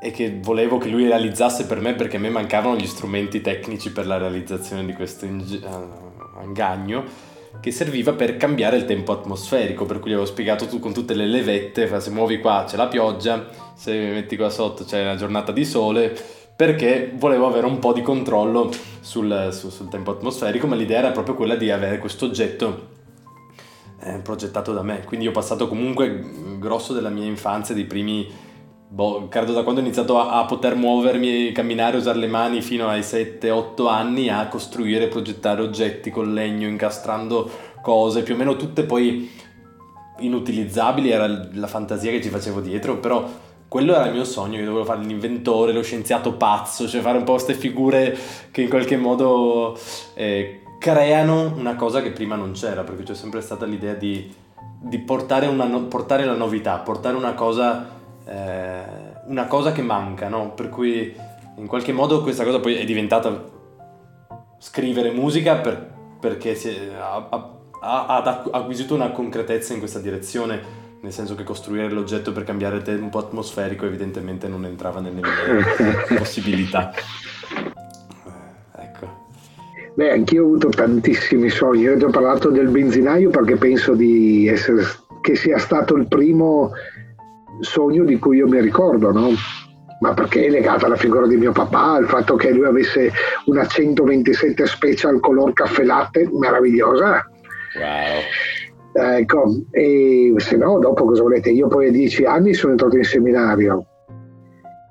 e 0.00 0.10
che 0.10 0.38
volevo 0.40 0.78
che 0.78 0.88
lui 0.88 1.06
realizzasse 1.06 1.66
per 1.66 1.80
me 1.80 1.94
perché 1.94 2.16
a 2.16 2.20
me 2.20 2.30
mancavano 2.30 2.76
gli 2.76 2.86
strumenti 2.86 3.40
tecnici 3.40 3.92
per 3.92 4.06
la 4.06 4.16
realizzazione 4.16 4.84
di 4.84 4.94
questo 4.94 5.26
inge- 5.26 5.60
uh, 5.64 6.42
ingagno 6.42 7.04
che 7.60 7.70
serviva 7.70 8.12
per 8.12 8.36
cambiare 8.36 8.76
il 8.76 8.84
tempo 8.84 9.12
atmosferico 9.12 9.84
per 9.84 10.00
cui 10.00 10.10
gli 10.10 10.14
avevo 10.14 10.26
spiegato 10.26 10.66
tu 10.66 10.80
con 10.80 10.92
tutte 10.92 11.14
le 11.14 11.26
levette 11.26 12.00
se 12.00 12.10
muovi 12.10 12.40
qua 12.40 12.64
c'è 12.66 12.76
la 12.76 12.88
pioggia 12.88 13.48
se 13.74 13.92
metti 13.92 14.36
qua 14.36 14.48
sotto 14.48 14.84
c'è 14.84 15.02
una 15.02 15.16
giornata 15.16 15.52
di 15.52 15.64
sole 15.64 16.16
perché 16.56 17.12
volevo 17.14 17.46
avere 17.46 17.66
un 17.66 17.78
po' 17.78 17.92
di 17.92 18.02
controllo 18.02 18.70
sul, 19.00 19.48
sul, 19.52 19.70
sul 19.70 19.88
tempo 19.88 20.12
atmosferico, 20.12 20.66
ma 20.66 20.74
l'idea 20.74 20.98
era 20.98 21.10
proprio 21.10 21.34
quella 21.34 21.56
di 21.56 21.70
avere 21.70 21.98
questo 21.98 22.26
oggetto 22.26 22.90
eh, 24.00 24.18
progettato 24.18 24.72
da 24.72 24.82
me. 24.82 25.04
Quindi 25.04 25.26
ho 25.26 25.32
passato 25.32 25.68
comunque 25.68 26.58
grosso 26.58 26.92
della 26.92 27.08
mia 27.08 27.24
infanzia, 27.24 27.74
dei 27.74 27.84
primi, 27.84 28.28
boh, 28.88 29.28
credo 29.28 29.52
da 29.52 29.62
quando 29.62 29.80
ho 29.80 29.84
iniziato 29.84 30.18
a, 30.18 30.40
a 30.40 30.44
poter 30.44 30.74
muovermi, 30.74 31.52
camminare, 31.52 31.96
usare 31.96 32.18
le 32.18 32.26
mani 32.26 32.60
fino 32.60 32.88
ai 32.88 33.00
7-8 33.00 33.88
anni, 33.88 34.28
a 34.28 34.46
costruire, 34.48 35.08
progettare 35.08 35.62
oggetti 35.62 36.10
con 36.10 36.32
legno, 36.32 36.68
incastrando 36.68 37.50
cose, 37.80 38.22
più 38.22 38.34
o 38.34 38.36
meno 38.36 38.56
tutte 38.56 38.84
poi 38.84 39.30
inutilizzabili, 40.18 41.10
era 41.10 41.48
la 41.52 41.66
fantasia 41.66 42.10
che 42.10 42.22
ci 42.22 42.28
facevo 42.28 42.60
dietro, 42.60 42.98
però 42.98 43.28
quello 43.72 43.94
era 43.94 44.04
il 44.04 44.12
mio 44.12 44.24
sogno, 44.24 44.58
io 44.58 44.66
dovevo 44.66 44.84
fare 44.84 45.02
l'inventore, 45.02 45.72
lo 45.72 45.82
scienziato 45.82 46.34
pazzo, 46.34 46.86
cioè 46.86 47.00
fare 47.00 47.16
un 47.16 47.24
po' 47.24 47.32
queste 47.32 47.54
figure 47.54 48.14
che 48.50 48.60
in 48.60 48.68
qualche 48.68 48.98
modo 48.98 49.78
eh, 50.12 50.60
creano 50.78 51.54
una 51.56 51.74
cosa 51.74 52.02
che 52.02 52.10
prima 52.10 52.36
non 52.36 52.52
c'era, 52.52 52.82
perché 52.82 53.04
c'è 53.04 53.14
sempre 53.14 53.40
stata 53.40 53.64
l'idea 53.64 53.94
di, 53.94 54.30
di 54.78 54.98
portare, 54.98 55.46
una, 55.46 55.64
portare, 55.88 56.26
la 56.26 56.34
novità, 56.34 56.76
portare 56.80 57.16
una 57.16 57.32
cosa, 57.32 57.88
eh, 58.26 58.82
una 59.28 59.46
cosa 59.46 59.72
che 59.72 59.80
manca, 59.80 60.28
no? 60.28 60.50
Per 60.50 60.68
cui 60.68 61.16
in 61.56 61.66
qualche 61.66 61.94
modo 61.94 62.20
questa 62.20 62.44
cosa 62.44 62.60
poi 62.60 62.74
è 62.74 62.84
diventata 62.84 63.42
scrivere 64.58 65.12
musica 65.12 65.56
per, 65.56 65.94
perché 66.20 66.54
si 66.56 66.68
è, 66.68 66.92
ha, 67.00 67.26
ha, 67.30 68.06
ha 68.06 68.42
acquisito 68.50 68.94
una 68.94 69.12
concretezza 69.12 69.72
in 69.72 69.78
questa 69.78 69.98
direzione 69.98 70.81
nel 71.02 71.12
senso 71.12 71.34
che 71.34 71.42
costruire 71.42 71.90
l'oggetto 71.90 72.32
per 72.32 72.44
cambiare 72.44 72.76
il 72.76 72.82
tempo 72.82 73.18
atmosferico 73.18 73.86
evidentemente 73.86 74.46
non 74.46 74.64
entrava 74.64 75.00
nelle 75.00 75.20
mie 75.20 76.14
possibilità. 76.16 76.92
Eh, 76.94 78.82
ecco. 78.82 79.26
Beh, 79.94 80.12
anch'io 80.12 80.44
ho 80.44 80.46
avuto 80.46 80.68
tantissimi 80.68 81.48
sogni. 81.48 81.82
Io 81.82 81.96
ti 81.96 82.04
ho 82.04 82.10
parlato 82.10 82.50
del 82.50 82.68
benzinaio 82.68 83.30
perché 83.30 83.56
penso 83.56 83.94
di 83.94 84.46
essere, 84.46 84.84
che 85.20 85.34
sia 85.34 85.58
stato 85.58 85.96
il 85.96 86.06
primo 86.06 86.70
sogno 87.60 88.04
di 88.04 88.18
cui 88.18 88.36
io 88.36 88.46
mi 88.46 88.60
ricordo, 88.60 89.10
no? 89.10 89.30
ma 89.98 90.14
perché 90.14 90.46
è 90.46 90.50
legata 90.50 90.86
alla 90.86 90.96
figura 90.96 91.28
di 91.28 91.36
mio 91.36 91.52
papà, 91.52 91.92
al 91.92 92.06
fatto 92.06 92.34
che 92.34 92.50
lui 92.50 92.66
avesse 92.66 93.12
una 93.46 93.66
127 93.66 94.66
special 94.66 95.20
color 95.20 95.52
caffè 95.52 95.84
latte 95.84 96.28
meravigliosa. 96.32 97.24
Wow. 97.78 98.20
Ecco, 98.94 99.62
e 99.70 100.34
se 100.36 100.56
no, 100.56 100.78
dopo 100.78 101.04
cosa 101.04 101.22
volete? 101.22 101.50
Io 101.50 101.68
poi 101.68 101.88
a 101.88 101.90
dieci 101.90 102.24
anni 102.24 102.52
sono 102.52 102.72
entrato 102.72 102.96
in 102.96 103.04
seminario 103.04 103.86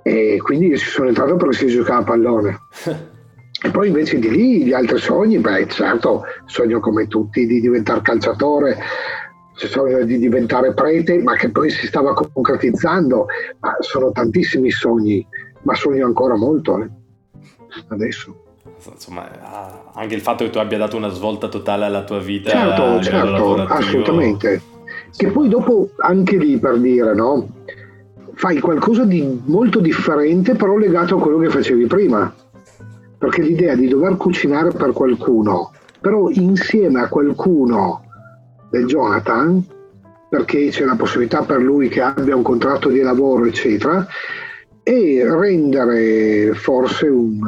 e 0.04 0.40
quindi 0.42 0.76
sono 0.78 1.10
entrato 1.10 1.36
perché 1.36 1.56
si 1.56 1.68
giocava 1.68 2.00
a 2.00 2.04
pallone. 2.04 2.58
E 3.64 3.70
poi 3.70 3.90
invece 3.90 4.18
di 4.18 4.28
lì 4.28 4.66
gli 4.66 4.74
altri 4.74 4.98
sogni, 4.98 5.38
beh 5.38 5.68
certo, 5.68 6.24
sogno 6.46 6.80
come 6.80 7.06
tutti 7.06 7.46
di 7.46 7.62
diventare 7.62 8.02
calciatore, 8.02 8.76
sogno 9.54 10.04
di 10.04 10.18
diventare 10.18 10.74
prete, 10.74 11.22
ma 11.22 11.36
che 11.36 11.52
poi 11.52 11.70
si 11.70 11.86
stava 11.86 12.16
concretizzando, 12.16 13.28
ma 13.60 13.76
sono 13.82 14.12
tantissimi 14.12 14.72
sogni, 14.72 15.24
ma 15.62 15.76
sogno 15.76 16.08
ancora 16.08 16.36
molto 16.36 16.82
eh. 16.82 16.90
adesso. 17.90 18.51
Insomma, 18.90 19.92
anche 19.94 20.16
il 20.16 20.22
fatto 20.22 20.44
che 20.44 20.50
tu 20.50 20.58
abbia 20.58 20.78
dato 20.78 20.98
una 20.98 21.10
svolta 21.10 21.48
totale 21.48 21.86
alla 21.86 22.04
tua 22.04 22.20
vita. 22.20 22.50
Certo, 22.50 23.02
certo, 23.02 23.56
assolutamente. 23.68 24.62
Che 25.16 25.28
poi 25.28 25.50
dopo, 25.50 25.90
anche 25.98 26.38
lì 26.38 26.58
per 26.58 26.80
dire, 26.80 27.14
no? 27.14 27.48
Fai 28.34 28.60
qualcosa 28.60 29.04
di 29.04 29.42
molto 29.46 29.80
differente, 29.80 30.56
però 30.56 30.78
legato 30.78 31.18
a 31.18 31.20
quello 31.20 31.38
che 31.38 31.50
facevi 31.50 31.86
prima 31.86 32.34
perché 33.22 33.44
l'idea 33.44 33.76
di 33.76 33.88
dover 33.88 34.18
cucinare 34.18 34.72
per 34.72 34.94
qualcuno, 34.94 35.74
però 36.00 36.30
insieme 36.32 37.02
a 37.02 37.08
qualcuno 37.08 38.04
del 38.72 38.88
Jonathan, 38.88 39.64
perché 40.28 40.70
c'è 40.70 40.86
la 40.86 40.96
possibilità 40.96 41.44
per 41.44 41.62
lui 41.62 41.88
che 41.88 42.02
abbia 42.02 42.36
un 42.36 42.42
contratto 42.42 42.90
di 42.90 43.00
lavoro, 43.02 43.46
eccetera, 43.46 44.08
e 44.82 45.24
rendere 45.24 46.56
forse 46.56 47.10
un, 47.10 47.40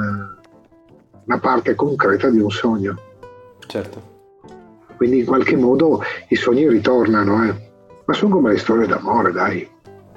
una 1.26 1.40
parte 1.40 1.76
concreta 1.76 2.30
di 2.30 2.40
un 2.40 2.50
sogno. 2.50 3.00
Certo. 3.66 4.12
Quindi 4.96 5.20
in 5.20 5.26
qualche 5.26 5.56
modo 5.56 6.02
i 6.30 6.36
sogni 6.36 6.68
ritornano, 6.68 7.44
eh. 7.46 7.72
ma 8.06 8.14
sono 8.14 8.36
come 8.36 8.52
le 8.52 8.58
storie 8.58 8.88
d'amore, 8.88 9.32
dai. 9.32 9.70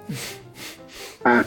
Eh. 1.26 1.44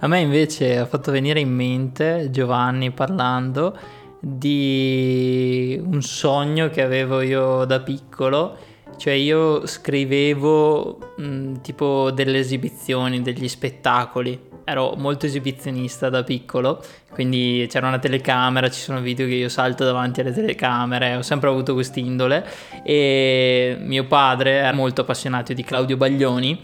A 0.00 0.08
me 0.08 0.18
invece 0.18 0.78
ha 0.78 0.86
fatto 0.86 1.12
venire 1.12 1.38
in 1.38 1.54
mente, 1.54 2.26
Giovanni 2.30 2.90
parlando, 2.90 3.76
di 4.18 5.80
un 5.80 6.02
sogno 6.02 6.70
che 6.70 6.82
avevo 6.82 7.20
io 7.20 7.64
da 7.64 7.80
piccolo, 7.80 8.56
cioè 8.98 9.14
io 9.14 9.66
scrivevo 9.66 11.14
mh, 11.16 11.60
tipo 11.62 12.10
delle 12.10 12.38
esibizioni, 12.38 13.22
degli 13.22 13.48
spettacoli, 13.48 14.38
ero 14.64 14.94
molto 14.96 15.24
esibizionista 15.24 16.10
da 16.10 16.22
piccolo, 16.22 16.82
quindi 17.10 17.66
c'era 17.70 17.88
una 17.88 17.98
telecamera, 17.98 18.68
ci 18.68 18.80
sono 18.80 19.00
video 19.00 19.26
che 19.26 19.34
io 19.34 19.48
salto 19.48 19.84
davanti 19.84 20.20
alle 20.20 20.32
telecamere, 20.32 21.14
ho 21.14 21.22
sempre 21.22 21.48
avuto 21.48 21.72
quest'indole. 21.72 22.44
E 22.82 23.78
mio 23.80 24.04
padre 24.04 24.50
era 24.50 24.72
molto 24.72 25.00
appassionato 25.00 25.54
di 25.54 25.64
Claudio 25.64 25.96
Baglioni 25.96 26.60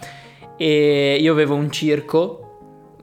e 0.57 1.17
io 1.19 1.33
avevo 1.33 1.55
un 1.55 1.71
circo 1.71 2.44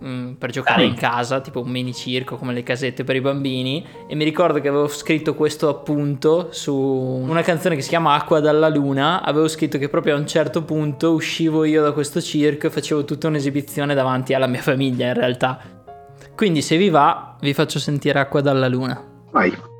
Mm, 0.03 0.31
per 0.33 0.49
giocare 0.49 0.83
in 0.83 0.95
casa, 0.95 1.41
tipo 1.41 1.61
un 1.61 1.69
mini 1.69 1.93
circo 1.93 2.35
come 2.35 2.53
le 2.53 2.63
casette 2.63 3.03
per 3.03 3.15
i 3.15 3.21
bambini 3.21 3.85
e 4.07 4.15
mi 4.15 4.23
ricordo 4.23 4.59
che 4.59 4.67
avevo 4.67 4.87
scritto 4.87 5.35
questo 5.35 5.69
appunto 5.69 6.47
su 6.51 6.73
una 6.75 7.43
canzone 7.43 7.75
che 7.75 7.83
si 7.83 7.89
chiama 7.89 8.15
Acqua 8.15 8.39
dalla 8.39 8.67
luna, 8.67 9.21
avevo 9.21 9.47
scritto 9.47 9.77
che 9.77 9.89
proprio 9.89 10.15
a 10.15 10.17
un 10.17 10.25
certo 10.25 10.63
punto 10.63 11.11
uscivo 11.11 11.65
io 11.65 11.83
da 11.83 11.91
questo 11.91 12.19
circo 12.19 12.65
e 12.65 12.69
facevo 12.71 13.05
tutta 13.05 13.27
un'esibizione 13.27 13.93
davanti 13.93 14.33
alla 14.33 14.47
mia 14.47 14.61
famiglia 14.61 15.07
in 15.07 15.13
realtà. 15.13 15.59
Quindi 16.35 16.63
se 16.63 16.77
vi 16.77 16.89
va 16.89 17.37
vi 17.39 17.53
faccio 17.53 17.77
sentire 17.77 18.17
Acqua 18.17 18.41
dalla 18.41 18.67
luna. 18.67 18.99
Vai. 19.29 19.70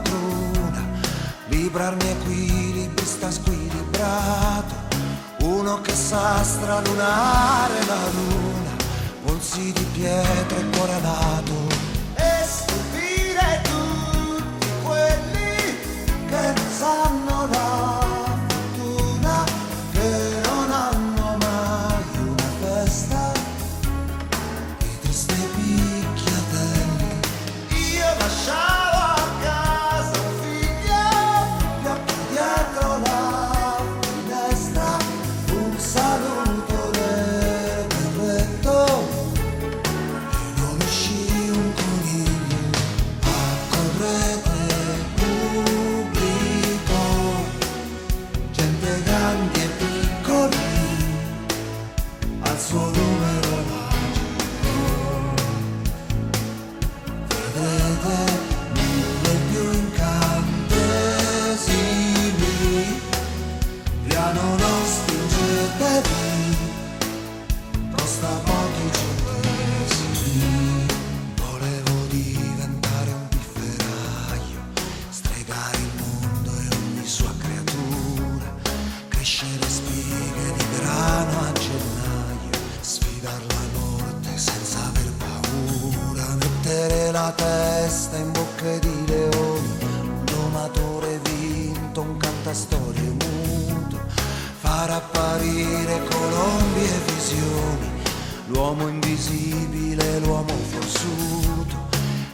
padrona, 0.00 0.86
vibrarmi 1.48 2.08
equilibrista 2.10 3.30
squilibrato, 3.30 4.74
uno 5.42 5.80
che 5.80 5.94
sa 5.94 6.42
stralunare 6.42 7.84
la 7.86 8.08
luna, 8.12 8.76
polsi 9.24 9.72
di 9.72 9.86
pietra 9.92 10.58
e 10.58 10.70
cuore 10.70 10.92
alato. 10.92 11.52
E 12.14 12.44
stupire 12.46 13.60
tutti 13.62 14.68
quelli 14.82 15.56
che 16.28 16.54
sanno 16.76 17.46
la 17.50 18.09
Crescere 79.20 79.68
spighe 79.68 80.52
di 80.56 80.64
grano 80.78 81.40
a 81.40 81.52
gennaio, 81.52 82.58
sfidare 82.80 83.44
la 83.48 83.78
morte 83.78 84.38
senza 84.38 84.78
aver 84.78 85.12
paura, 85.18 86.24
mettere 86.36 87.10
la 87.10 87.30
testa 87.36 88.16
in 88.16 88.32
bocche 88.32 88.78
di 88.78 89.04
leoni, 89.08 89.76
un 90.00 90.24
domatore 90.24 91.20
vinto, 91.22 92.00
un 92.00 92.16
cantastorie 92.16 93.10
muto, 93.10 94.00
far 94.58 94.88
apparire 94.88 96.02
colombi 96.08 96.80
e 96.80 97.12
visioni, 97.12 97.90
l'uomo 98.46 98.88
invisibile, 98.88 100.20
l'uomo 100.20 100.54
forzuto, 100.70 101.76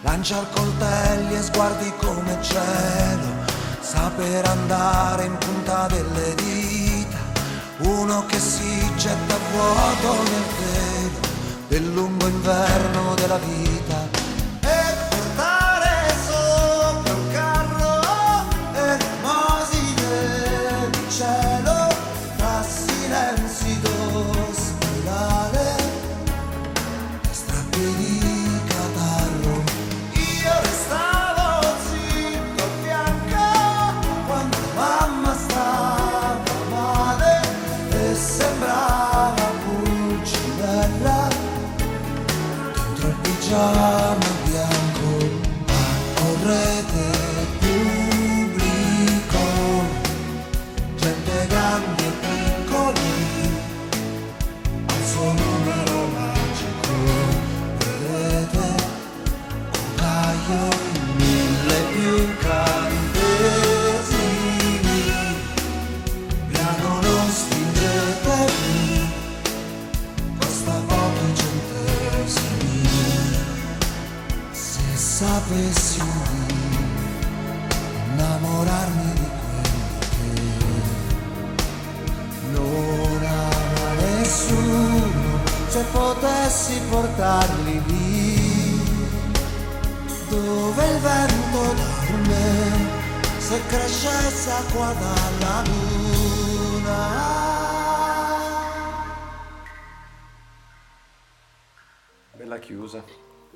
lanciar 0.03 0.49
coltelli 0.51 1.35
e 1.35 1.43
sguardi 1.43 1.93
come 1.97 2.39
cielo, 2.43 3.45
saper 3.81 4.47
andare 4.47 5.25
in 5.25 5.37
punta 5.37 5.89
delle 5.89 6.35
dita 6.37 6.76
uno 7.79 8.25
che 8.27 8.39
si 8.39 8.95
getta 8.97 9.35
a 9.35 9.39
vuoto 9.53 10.23
nel 10.23 10.45
velo 10.59 11.35
del 11.69 11.93
lungo 11.93 12.27
inverno 12.27 13.15
della 13.15 13.39
vita 13.39 13.76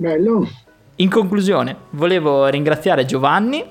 Bello. 0.01 0.49
In 0.97 1.11
conclusione, 1.11 1.77
volevo 1.91 2.47
ringraziare 2.47 3.05
Giovanni 3.05 3.63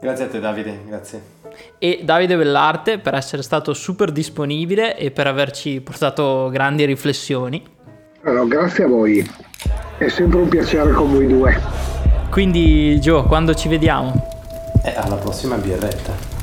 Grazie 0.00 0.26
a 0.26 0.28
te 0.28 0.38
Davide, 0.38 0.82
grazie. 0.86 1.22
e 1.78 2.02
Davide 2.04 2.36
Bellarte 2.36 3.00
per 3.00 3.14
essere 3.14 3.42
stato 3.42 3.74
super 3.74 4.12
disponibile 4.12 4.96
e 4.96 5.10
per 5.10 5.26
averci 5.26 5.80
portato 5.80 6.48
grandi 6.52 6.84
riflessioni. 6.84 7.60
Allora, 8.22 8.44
grazie 8.44 8.84
a 8.84 8.86
voi. 8.86 9.28
È 9.98 10.08
sempre 10.08 10.42
un 10.42 10.48
piacere 10.48 10.92
con 10.92 11.10
voi 11.10 11.26
due. 11.26 11.60
Quindi 12.30 13.00
Gio, 13.00 13.24
quando 13.24 13.52
ci 13.54 13.68
vediamo? 13.68 14.12
E 14.84 14.94
alla 14.94 15.16
prossima 15.16 15.56
birretta. 15.56 16.33